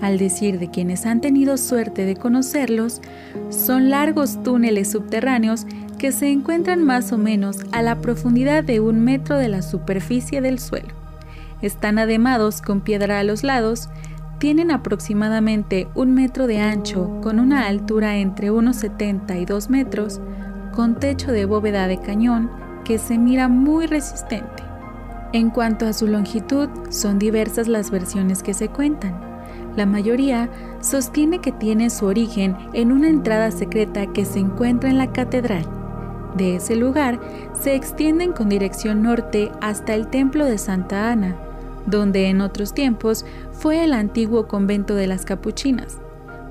[0.00, 3.00] Al decir de quienes han tenido suerte de conocerlos,
[3.50, 5.66] son largos túneles subterráneos
[5.98, 10.40] que se encuentran más o menos a la profundidad de un metro de la superficie
[10.40, 10.88] del suelo.
[11.60, 13.90] Están ademados con piedra a los lados,
[14.38, 20.20] tienen aproximadamente un metro de ancho con una altura entre unos 70 y 2 metros,
[20.72, 22.50] con techo de bóveda de cañón
[22.84, 24.62] que se mira muy resistente.
[25.32, 29.20] En cuanto a su longitud, son diversas las versiones que se cuentan.
[29.76, 30.48] La mayoría
[30.80, 35.77] sostiene que tiene su origen en una entrada secreta que se encuentra en la catedral.
[36.36, 37.18] De ese lugar
[37.60, 41.36] se extienden con dirección norte hasta el templo de Santa Ana,
[41.86, 45.98] donde en otros tiempos fue el antiguo convento de las capuchinas,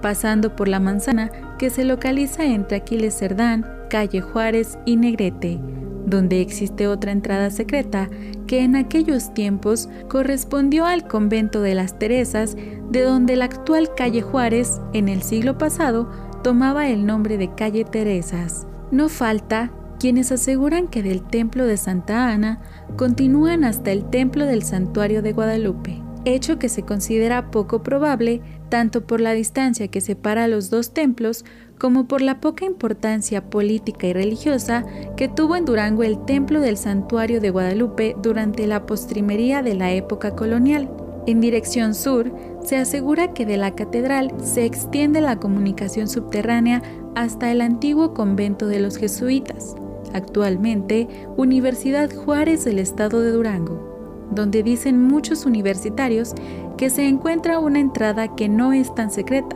[0.01, 5.59] pasando por la manzana que se localiza entre Aquiles Cerdán, calle Juárez y Negrete,
[6.05, 8.09] donde existe otra entrada secreta
[8.47, 12.55] que en aquellos tiempos correspondió al convento de las Teresas,
[12.89, 16.09] de donde la actual calle Juárez, en el siglo pasado,
[16.43, 18.65] tomaba el nombre de calle Teresas.
[18.91, 22.61] No falta quienes aseguran que del templo de Santa Ana
[22.95, 29.05] continúan hasta el templo del santuario de Guadalupe, hecho que se considera poco probable tanto
[29.05, 31.43] por la distancia que separa los dos templos
[31.77, 34.85] como por la poca importancia política y religiosa
[35.15, 39.91] que tuvo en Durango el templo del santuario de Guadalupe durante la postrimería de la
[39.91, 40.89] época colonial.
[41.27, 42.31] En dirección sur,
[42.63, 46.81] se asegura que de la catedral se extiende la comunicación subterránea
[47.17, 49.75] hasta el antiguo convento de los jesuitas,
[50.13, 56.35] actualmente Universidad Juárez del estado de Durango, donde dicen muchos universitarios
[56.77, 59.55] que se encuentra una entrada que no es tan secreta,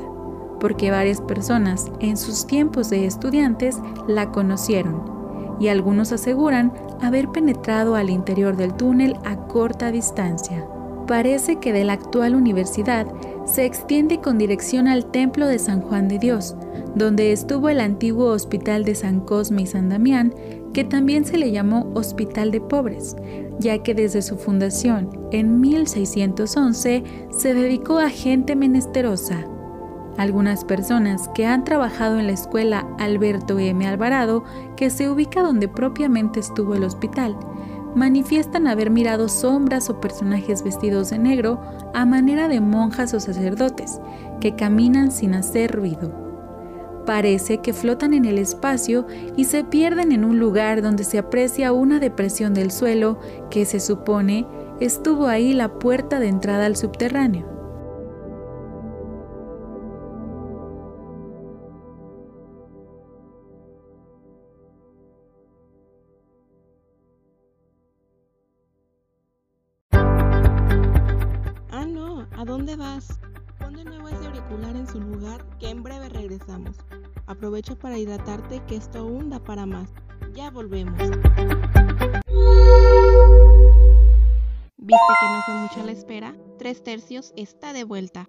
[0.59, 7.93] porque varias personas en sus tiempos de estudiantes la conocieron y algunos aseguran haber penetrado
[7.93, 10.65] al interior del túnel a corta distancia.
[11.05, 13.05] Parece que de la actual universidad
[13.45, 16.55] se extiende con dirección al Templo de San Juan de Dios,
[16.95, 20.33] donde estuvo el antiguo Hospital de San Cosme y San Damián,
[20.73, 23.15] que también se le llamó Hospital de Pobres,
[23.59, 29.45] ya que desde su fundación en 1611 se dedicó a gente menesterosa,
[30.17, 33.87] algunas personas que han trabajado en la escuela Alberto M.
[33.87, 34.43] Alvarado,
[34.75, 37.37] que se ubica donde propiamente estuvo el hospital,
[37.95, 41.59] manifiestan haber mirado sombras o personajes vestidos de negro
[41.93, 43.99] a manera de monjas o sacerdotes,
[44.39, 46.30] que caminan sin hacer ruido.
[47.05, 51.73] Parece que flotan en el espacio y se pierden en un lugar donde se aprecia
[51.73, 54.45] una depresión del suelo que se supone
[54.79, 57.51] estuvo ahí la puerta de entrada al subterráneo.
[77.31, 79.89] Aprovecha para hidratarte que esto aún da para más.
[80.33, 80.99] Ya volvemos.
[84.77, 86.35] ¿Viste que no fue mucha la espera?
[86.59, 88.27] Tres tercios está de vuelta.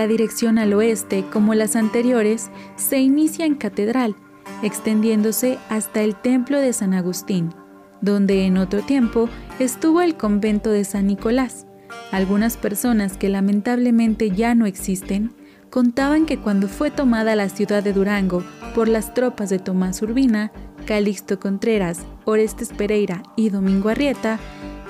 [0.00, 4.16] La dirección al oeste, como las anteriores, se inicia en Catedral,
[4.62, 7.52] extendiéndose hasta el Templo de San Agustín,
[8.00, 9.28] donde en otro tiempo
[9.58, 11.66] estuvo el convento de San Nicolás.
[12.12, 15.34] Algunas personas que lamentablemente ya no existen
[15.68, 18.42] contaban que cuando fue tomada la ciudad de Durango
[18.74, 20.50] por las tropas de Tomás Urbina,
[20.86, 24.40] Calixto Contreras, Orestes Pereira y Domingo Arrieta,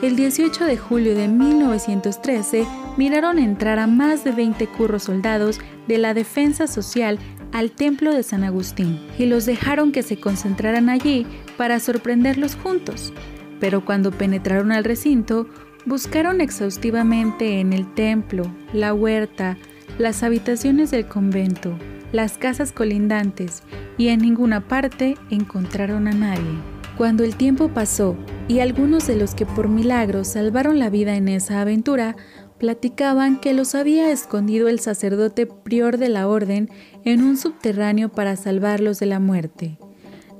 [0.02, 5.98] el 18 de julio de 1913 miraron entrar a más de 20 curros soldados de
[5.98, 7.18] la Defensa Social
[7.52, 11.26] al templo de San Agustín y los dejaron que se concentraran allí
[11.58, 13.12] para sorprenderlos juntos.
[13.60, 15.46] Pero cuando penetraron al recinto,
[15.84, 19.58] buscaron exhaustivamente en el templo, la huerta,
[19.98, 21.76] las habitaciones del convento,
[22.12, 23.62] las casas colindantes
[23.98, 26.79] y en ninguna parte encontraron a nadie.
[27.00, 28.14] Cuando el tiempo pasó
[28.46, 32.14] y algunos de los que por milagro salvaron la vida en esa aventura
[32.58, 36.68] platicaban que los había escondido el sacerdote prior de la orden
[37.06, 39.78] en un subterráneo para salvarlos de la muerte.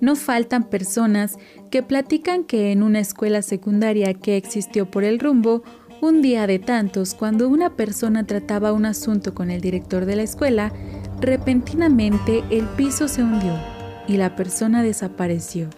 [0.03, 1.39] No faltan personas
[1.71, 5.63] que platican que en una escuela secundaria que existió por el rumbo,
[6.03, 10.25] un día de tantos, cuando una persona trataba un asunto con el director de la
[10.25, 10.75] escuela,
[11.23, 13.59] repentinamente el piso se hundió
[14.07, 15.71] y la persona desapareció.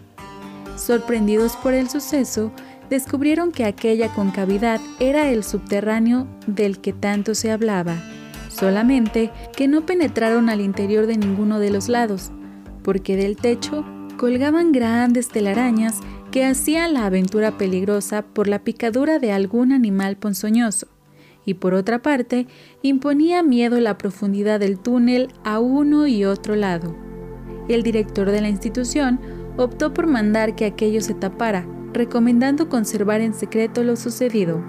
[0.76, 2.52] Sorprendidos por el suceso,
[2.90, 7.96] descubrieron que aquella concavidad era el subterráneo del que tanto se hablaba,
[8.48, 12.32] solamente que no penetraron al interior de ninguno de los lados,
[12.82, 13.84] porque del techo
[14.16, 16.00] colgaban grandes telarañas
[16.30, 20.88] que hacían la aventura peligrosa por la picadura de algún animal ponzoñoso,
[21.44, 22.46] y por otra parte
[22.82, 26.94] imponía miedo la profundidad del túnel a uno y otro lado.
[27.68, 29.20] El director de la institución
[29.56, 34.62] optó por mandar que aquello se tapara, recomendando conservar en secreto lo sucedido.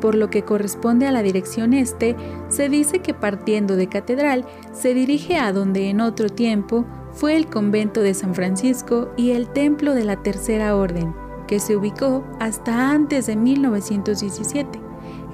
[0.00, 2.14] Por lo que corresponde a la dirección este,
[2.48, 7.46] se dice que partiendo de Catedral se dirige a donde en otro tiempo fue el
[7.46, 11.14] convento de San Francisco y el templo de la Tercera Orden,
[11.48, 14.80] que se ubicó hasta antes de 1917,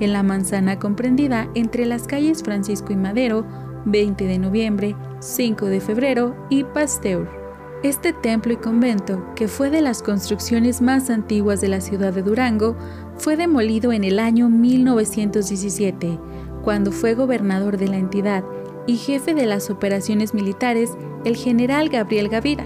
[0.00, 3.44] en la manzana comprendida entre las calles Francisco y Madero,
[3.84, 7.43] 20 de noviembre, 5 de febrero y Pasteur.
[7.84, 12.22] Este templo y convento, que fue de las construcciones más antiguas de la ciudad de
[12.22, 12.74] Durango,
[13.18, 16.18] fue demolido en el año 1917,
[16.62, 18.42] cuando fue gobernador de la entidad
[18.86, 20.92] y jefe de las operaciones militares
[21.26, 22.64] el general Gabriel Gavira.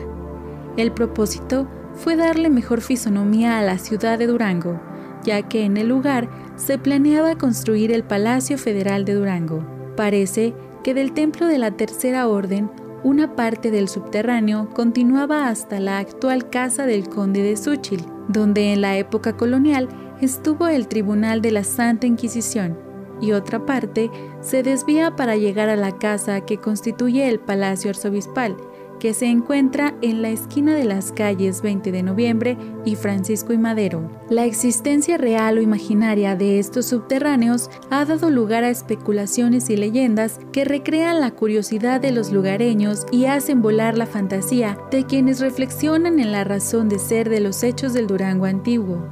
[0.77, 4.81] El propósito fue darle mejor fisonomía a la ciudad de Durango,
[5.25, 9.67] ya que en el lugar se planeaba construir el Palacio Federal de Durango.
[9.97, 10.55] Parece
[10.85, 12.71] que del templo de la Tercera Orden,
[13.05, 18.81] una parte del subterráneo continuaba hasta la actual casa del conde de Súchil, donde en
[18.81, 19.89] la época colonial
[20.21, 22.79] estuvo el Tribunal de la Santa Inquisición,
[23.21, 28.57] y otra parte se desvía para llegar a la casa que constituye el Palacio Arzobispal,
[28.99, 33.59] que se encuentra en la esquina de las calles 20 de noviembre y Francisco y
[33.59, 34.11] Madero.
[34.31, 40.41] La existencia real o imaginaria de estos subterráneos ha dado lugar a especulaciones y leyendas
[40.53, 46.19] que recrean la curiosidad de los lugareños y hacen volar la fantasía de quienes reflexionan
[46.19, 49.07] en la razón de ser de los hechos del Durango antiguo.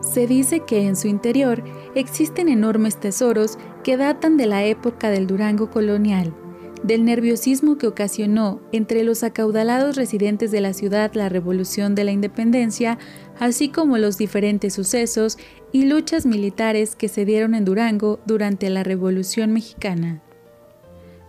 [0.00, 1.62] Se dice que en su interior
[1.94, 6.34] existen enormes tesoros que datan de la época del Durango colonial
[6.82, 12.12] del nerviosismo que ocasionó entre los acaudalados residentes de la ciudad la revolución de la
[12.12, 12.98] independencia,
[13.38, 15.38] así como los diferentes sucesos
[15.72, 20.22] y luchas militares que se dieron en Durango durante la Revolución mexicana.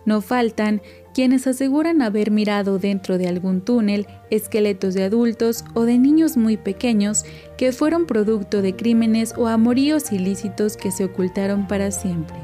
[0.04, 0.82] No faltan
[1.14, 6.56] quienes aseguran haber mirado dentro de algún túnel esqueletos de adultos o de niños muy
[6.56, 7.24] pequeños
[7.56, 12.41] que fueron producto de crímenes o amoríos ilícitos que se ocultaron para siempre.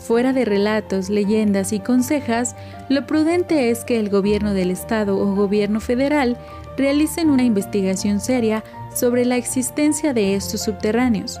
[0.00, 2.56] Fuera de relatos, leyendas y consejas,
[2.88, 6.38] lo prudente es que el gobierno del Estado o gobierno federal
[6.76, 11.38] realicen una investigación seria sobre la existencia de estos subterráneos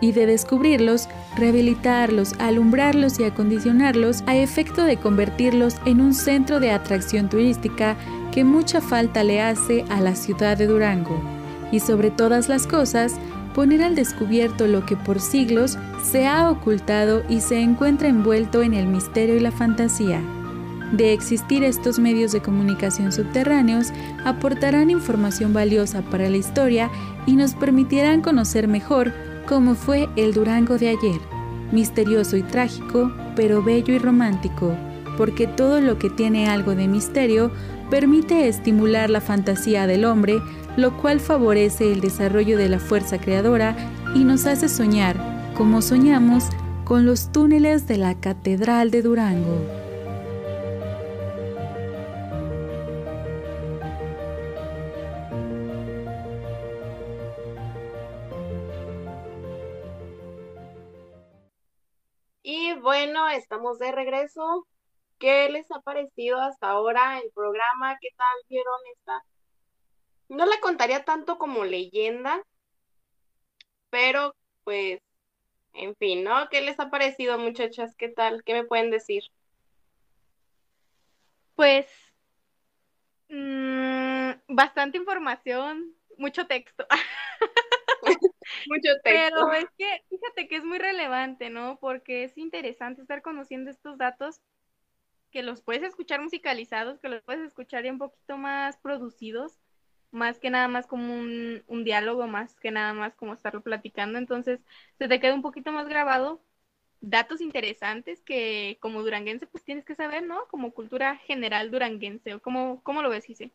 [0.00, 6.70] y de descubrirlos, rehabilitarlos, alumbrarlos y acondicionarlos a efecto de convertirlos en un centro de
[6.70, 7.96] atracción turística
[8.32, 11.20] que mucha falta le hace a la ciudad de Durango.
[11.72, 13.16] Y sobre todas las cosas,
[13.58, 18.72] poner al descubierto lo que por siglos se ha ocultado y se encuentra envuelto en
[18.72, 20.22] el misterio y la fantasía.
[20.92, 23.88] De existir estos medios de comunicación subterráneos,
[24.24, 26.88] aportarán información valiosa para la historia
[27.26, 29.12] y nos permitirán conocer mejor
[29.48, 31.20] cómo fue el Durango de ayer,
[31.72, 34.76] misterioso y trágico, pero bello y romántico,
[35.16, 37.50] porque todo lo que tiene algo de misterio
[37.90, 40.40] permite estimular la fantasía del hombre
[40.78, 43.74] lo cual favorece el desarrollo de la fuerza creadora
[44.14, 45.16] y nos hace soñar,
[45.56, 46.44] como soñamos,
[46.84, 49.58] con los túneles de la Catedral de Durango.
[62.44, 64.68] Y bueno, estamos de regreso.
[65.18, 67.98] ¿Qué les ha parecido hasta ahora el programa?
[68.00, 69.22] ¿Qué tal vieron esta
[70.28, 72.42] no la contaría tanto como leyenda,
[73.90, 75.00] pero pues,
[75.72, 76.48] en fin, ¿no?
[76.50, 77.94] ¿Qué les ha parecido, muchachas?
[77.96, 78.42] ¿Qué tal?
[78.44, 79.22] ¿Qué me pueden decir?
[81.54, 81.86] Pues,
[83.30, 86.86] mm, bastante información, mucho texto.
[88.66, 89.02] mucho texto.
[89.02, 91.78] Pero es que, fíjate que es muy relevante, ¿no?
[91.80, 94.40] Porque es interesante estar conociendo estos datos
[95.30, 99.58] que los puedes escuchar musicalizados, que los puedes escuchar ya un poquito más producidos
[100.10, 104.18] más que nada más como un, un, diálogo, más que nada más como estarlo platicando,
[104.18, 104.60] entonces
[104.98, 106.40] se te queda un poquito más grabado
[107.00, 110.46] datos interesantes que como duranguense pues tienes que saber, ¿no?
[110.48, 113.52] Como cultura general duranguense, o cómo, cómo lo ves, Gise?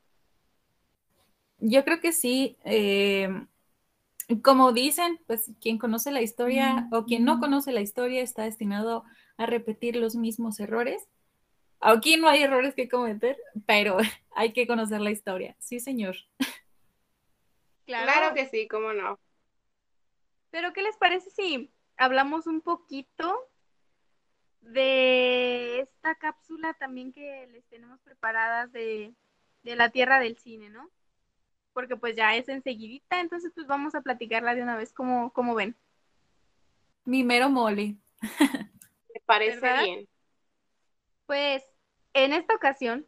[1.60, 2.58] Yo creo que sí.
[2.66, 3.30] Eh,
[4.42, 9.04] como dicen, pues quien conoce la historia o quien no conoce la historia está destinado
[9.38, 11.08] a repetir los mismos errores.
[11.86, 13.98] Aquí no hay errores que cometer, pero
[14.32, 15.56] hay que conocer la historia.
[15.60, 16.16] Sí, señor.
[17.86, 19.20] Claro, que sí, cómo no.
[20.50, 23.50] Pero, ¿qué les parece si hablamos un poquito
[24.62, 29.14] de esta cápsula también que les tenemos preparadas de,
[29.64, 30.90] la tierra del cine, ¿no?
[31.74, 35.54] Porque pues ya es enseguidita, entonces pues vamos a platicarla de una vez, como, como
[35.54, 35.76] ven.
[37.04, 37.98] Mi mero mole.
[39.14, 40.08] Me parece bien.
[41.26, 41.73] Pues
[42.14, 43.06] en esta ocasión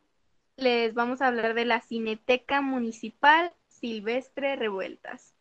[0.57, 5.33] les vamos a hablar de la Cineteca Municipal Silvestre Revueltas.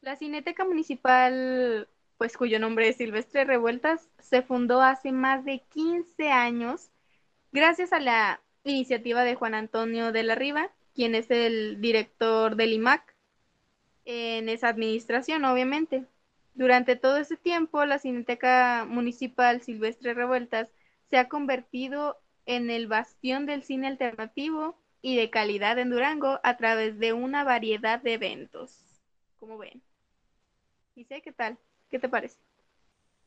[0.00, 1.88] La Cineteca Municipal,
[2.18, 6.90] pues cuyo nombre es Silvestre Revueltas, se fundó hace más de 15 años
[7.52, 12.72] gracias a la iniciativa de Juan Antonio de la Riva, quien es el director del
[12.72, 13.14] IMAC
[14.04, 16.04] en esa administración, obviamente.
[16.54, 20.70] Durante todo ese tiempo, la Cineteca Municipal Silvestre Revueltas
[21.08, 22.18] se ha convertido
[22.48, 27.44] en el bastión del cine alternativo y de calidad en Durango a través de una
[27.44, 28.74] variedad de eventos.
[29.38, 29.82] Como ven.
[30.96, 31.58] ¿Y sé qué tal?
[31.90, 32.38] ¿Qué te parece?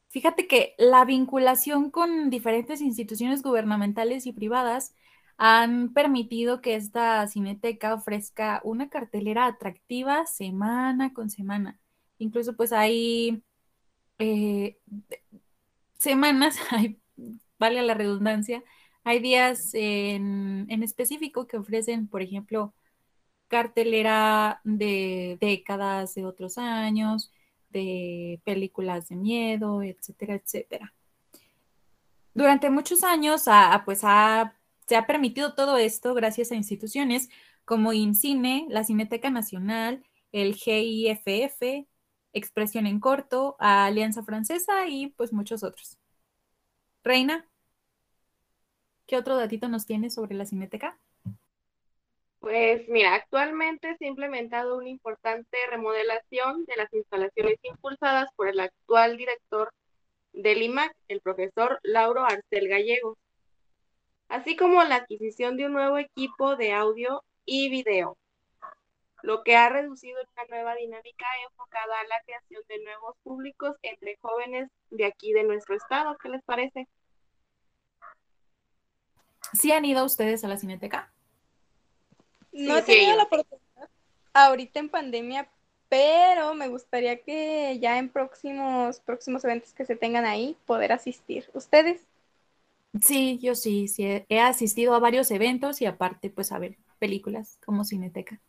[0.09, 4.95] Fíjate que la vinculación con diferentes instituciones gubernamentales y privadas
[5.37, 11.79] han permitido que esta cineteca ofrezca una cartelera atractiva semana con semana.
[12.17, 13.43] Incluso pues hay
[14.17, 14.79] eh,
[15.99, 16.99] semanas, hay,
[17.59, 18.63] vale la redundancia,
[19.03, 22.73] hay días en, específico que ofrecen, por ejemplo,
[23.47, 27.31] cartelera de décadas de otros años,
[27.69, 30.93] de películas de miedo, etcétera, etcétera.
[32.33, 33.45] Durante muchos años,
[33.85, 37.29] pues se ha permitido todo esto gracias a instituciones
[37.65, 41.87] como INCINE, la Cineteca Nacional, el GIFF,
[42.33, 45.97] Expresión en Corto, Alianza Francesa y pues muchos otros.
[47.03, 47.50] Reina,
[49.11, 50.97] ¿qué otro datito nos tienes sobre la Cineteca?
[52.39, 58.61] Pues mira, actualmente se ha implementado una importante remodelación de las instalaciones impulsadas por el
[58.61, 59.73] actual director
[60.31, 63.17] del IMAC, el profesor Lauro Arcel Gallego,
[64.29, 68.17] así como la adquisición de un nuevo equipo de audio y video,
[69.23, 74.15] lo que ha reducido una nueva dinámica enfocada a la creación de nuevos públicos entre
[74.21, 76.15] jóvenes de aquí de nuestro estado.
[76.17, 76.87] ¿Qué les parece?
[79.53, 81.11] ¿Sí han ido ustedes a la Cineteca?
[82.51, 83.89] No he tenido la oportunidad
[84.33, 85.49] ahorita en pandemia,
[85.89, 91.49] pero me gustaría que ya en próximos, próximos eventos que se tengan ahí poder asistir.
[91.53, 92.01] ¿Ustedes?
[93.01, 97.57] Sí, yo sí, sí, he asistido a varios eventos y aparte pues a ver películas
[97.65, 98.39] como Cineteca.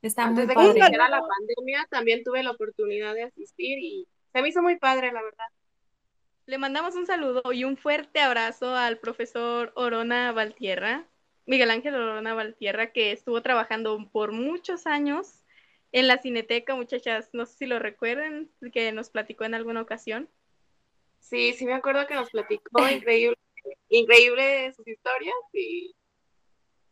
[0.00, 4.42] Está Antes de que llegara la pandemia también tuve la oportunidad de asistir y se
[4.42, 5.46] me hizo muy padre, la verdad.
[6.46, 11.06] Le mandamos un saludo y un fuerte abrazo al profesor Orona Valtierra,
[11.46, 15.42] Miguel Ángel Orona Valtierra, que estuvo trabajando por muchos años
[15.92, 20.28] en la Cineteca, muchachas, no sé si lo recuerden, que nos platicó en alguna ocasión.
[21.18, 23.38] Sí, sí me acuerdo que nos platicó, increíble,
[23.88, 25.94] increíble sus historias y...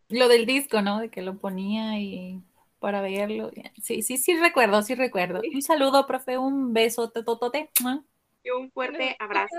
[0.09, 1.01] Lo del disco, ¿no?
[1.01, 2.41] De que lo ponía y
[2.79, 3.51] para verlo.
[3.83, 5.43] Sí, sí, sí recuerdo, sí recuerdo.
[5.55, 7.71] Un saludo, profe, un beso, totote.
[8.43, 9.57] Y un fuerte abrazo.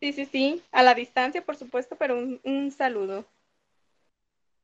[0.00, 3.24] Sí, sí, sí, a la distancia, por supuesto, pero un, un saludo.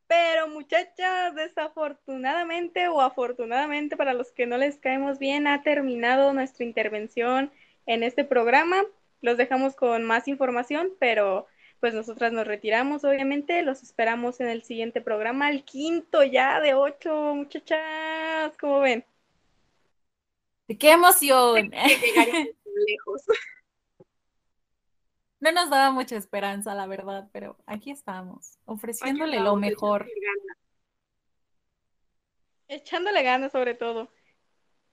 [0.06, 6.66] Pero muchachas, desafortunadamente o afortunadamente para los que no les caemos bien, ha terminado nuestra
[6.66, 7.50] intervención
[7.86, 8.82] en este programa.
[9.22, 11.46] Los dejamos con más información, pero
[11.80, 13.62] pues nosotras nos retiramos, obviamente.
[13.62, 18.56] Los esperamos en el siguiente programa, el quinto ya de ocho, muchachas.
[18.60, 19.04] ¿Cómo ven?
[20.78, 21.70] ¡Qué emoción!
[22.86, 23.22] lejos.
[25.40, 30.08] No nos daba mucha esperanza, la verdad, pero aquí estamos, ofreciéndole lo mejor.
[32.68, 34.08] Echándole ganas sobre todo.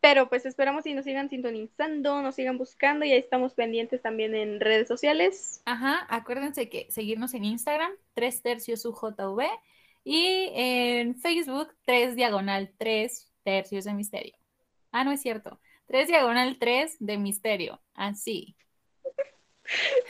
[0.01, 4.33] Pero pues esperamos y nos sigan sintonizando, nos sigan buscando y ahí estamos pendientes también
[4.33, 5.61] en redes sociales.
[5.65, 9.43] Ajá, acuérdense que seguirnos en Instagram, 3 tercios UJV,
[10.05, 14.35] y en Facebook, 3 diagonal 3 tercios de misterio.
[14.91, 15.59] Ah, no es cierto,
[15.89, 18.55] 3 diagonal 3 de misterio, así.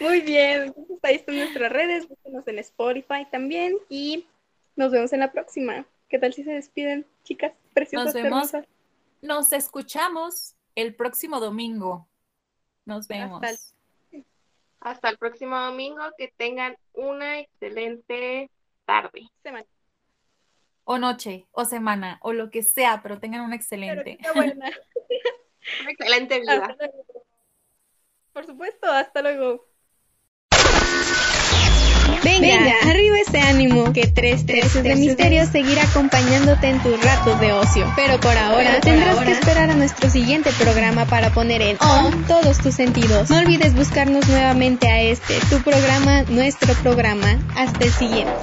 [0.01, 4.27] Muy bien, ahí están nuestras redes, búsquenos en Spotify también y
[4.75, 5.85] nos vemos en la próxima.
[6.09, 8.13] ¿Qué tal si se despiden, chicas preciosas?
[8.13, 8.51] Nos vemos,
[9.21, 12.09] nos escuchamos el próximo domingo.
[12.83, 13.41] Nos vemos.
[14.81, 18.49] Hasta el, próximo domingo, que tengan una excelente
[18.85, 19.29] tarde.
[19.43, 19.65] Semana.
[20.83, 24.17] O noche, o semana, o lo que sea, pero tengan una excelente.
[25.81, 26.75] una excelente vida.
[28.33, 29.69] Por supuesto, hasta luego.
[32.23, 37.53] Venga, arriba ese ánimo, que tres tercios de misterio seguirá acompañándote en tus ratos de
[37.53, 37.91] ocio.
[37.95, 42.57] Pero por ahora tendrás que esperar a nuestro siguiente programa para poner en on todos
[42.57, 43.29] tus sentidos.
[43.29, 47.39] No olvides buscarnos nuevamente a este, tu programa, nuestro programa.
[47.55, 48.33] Hasta el siguiente.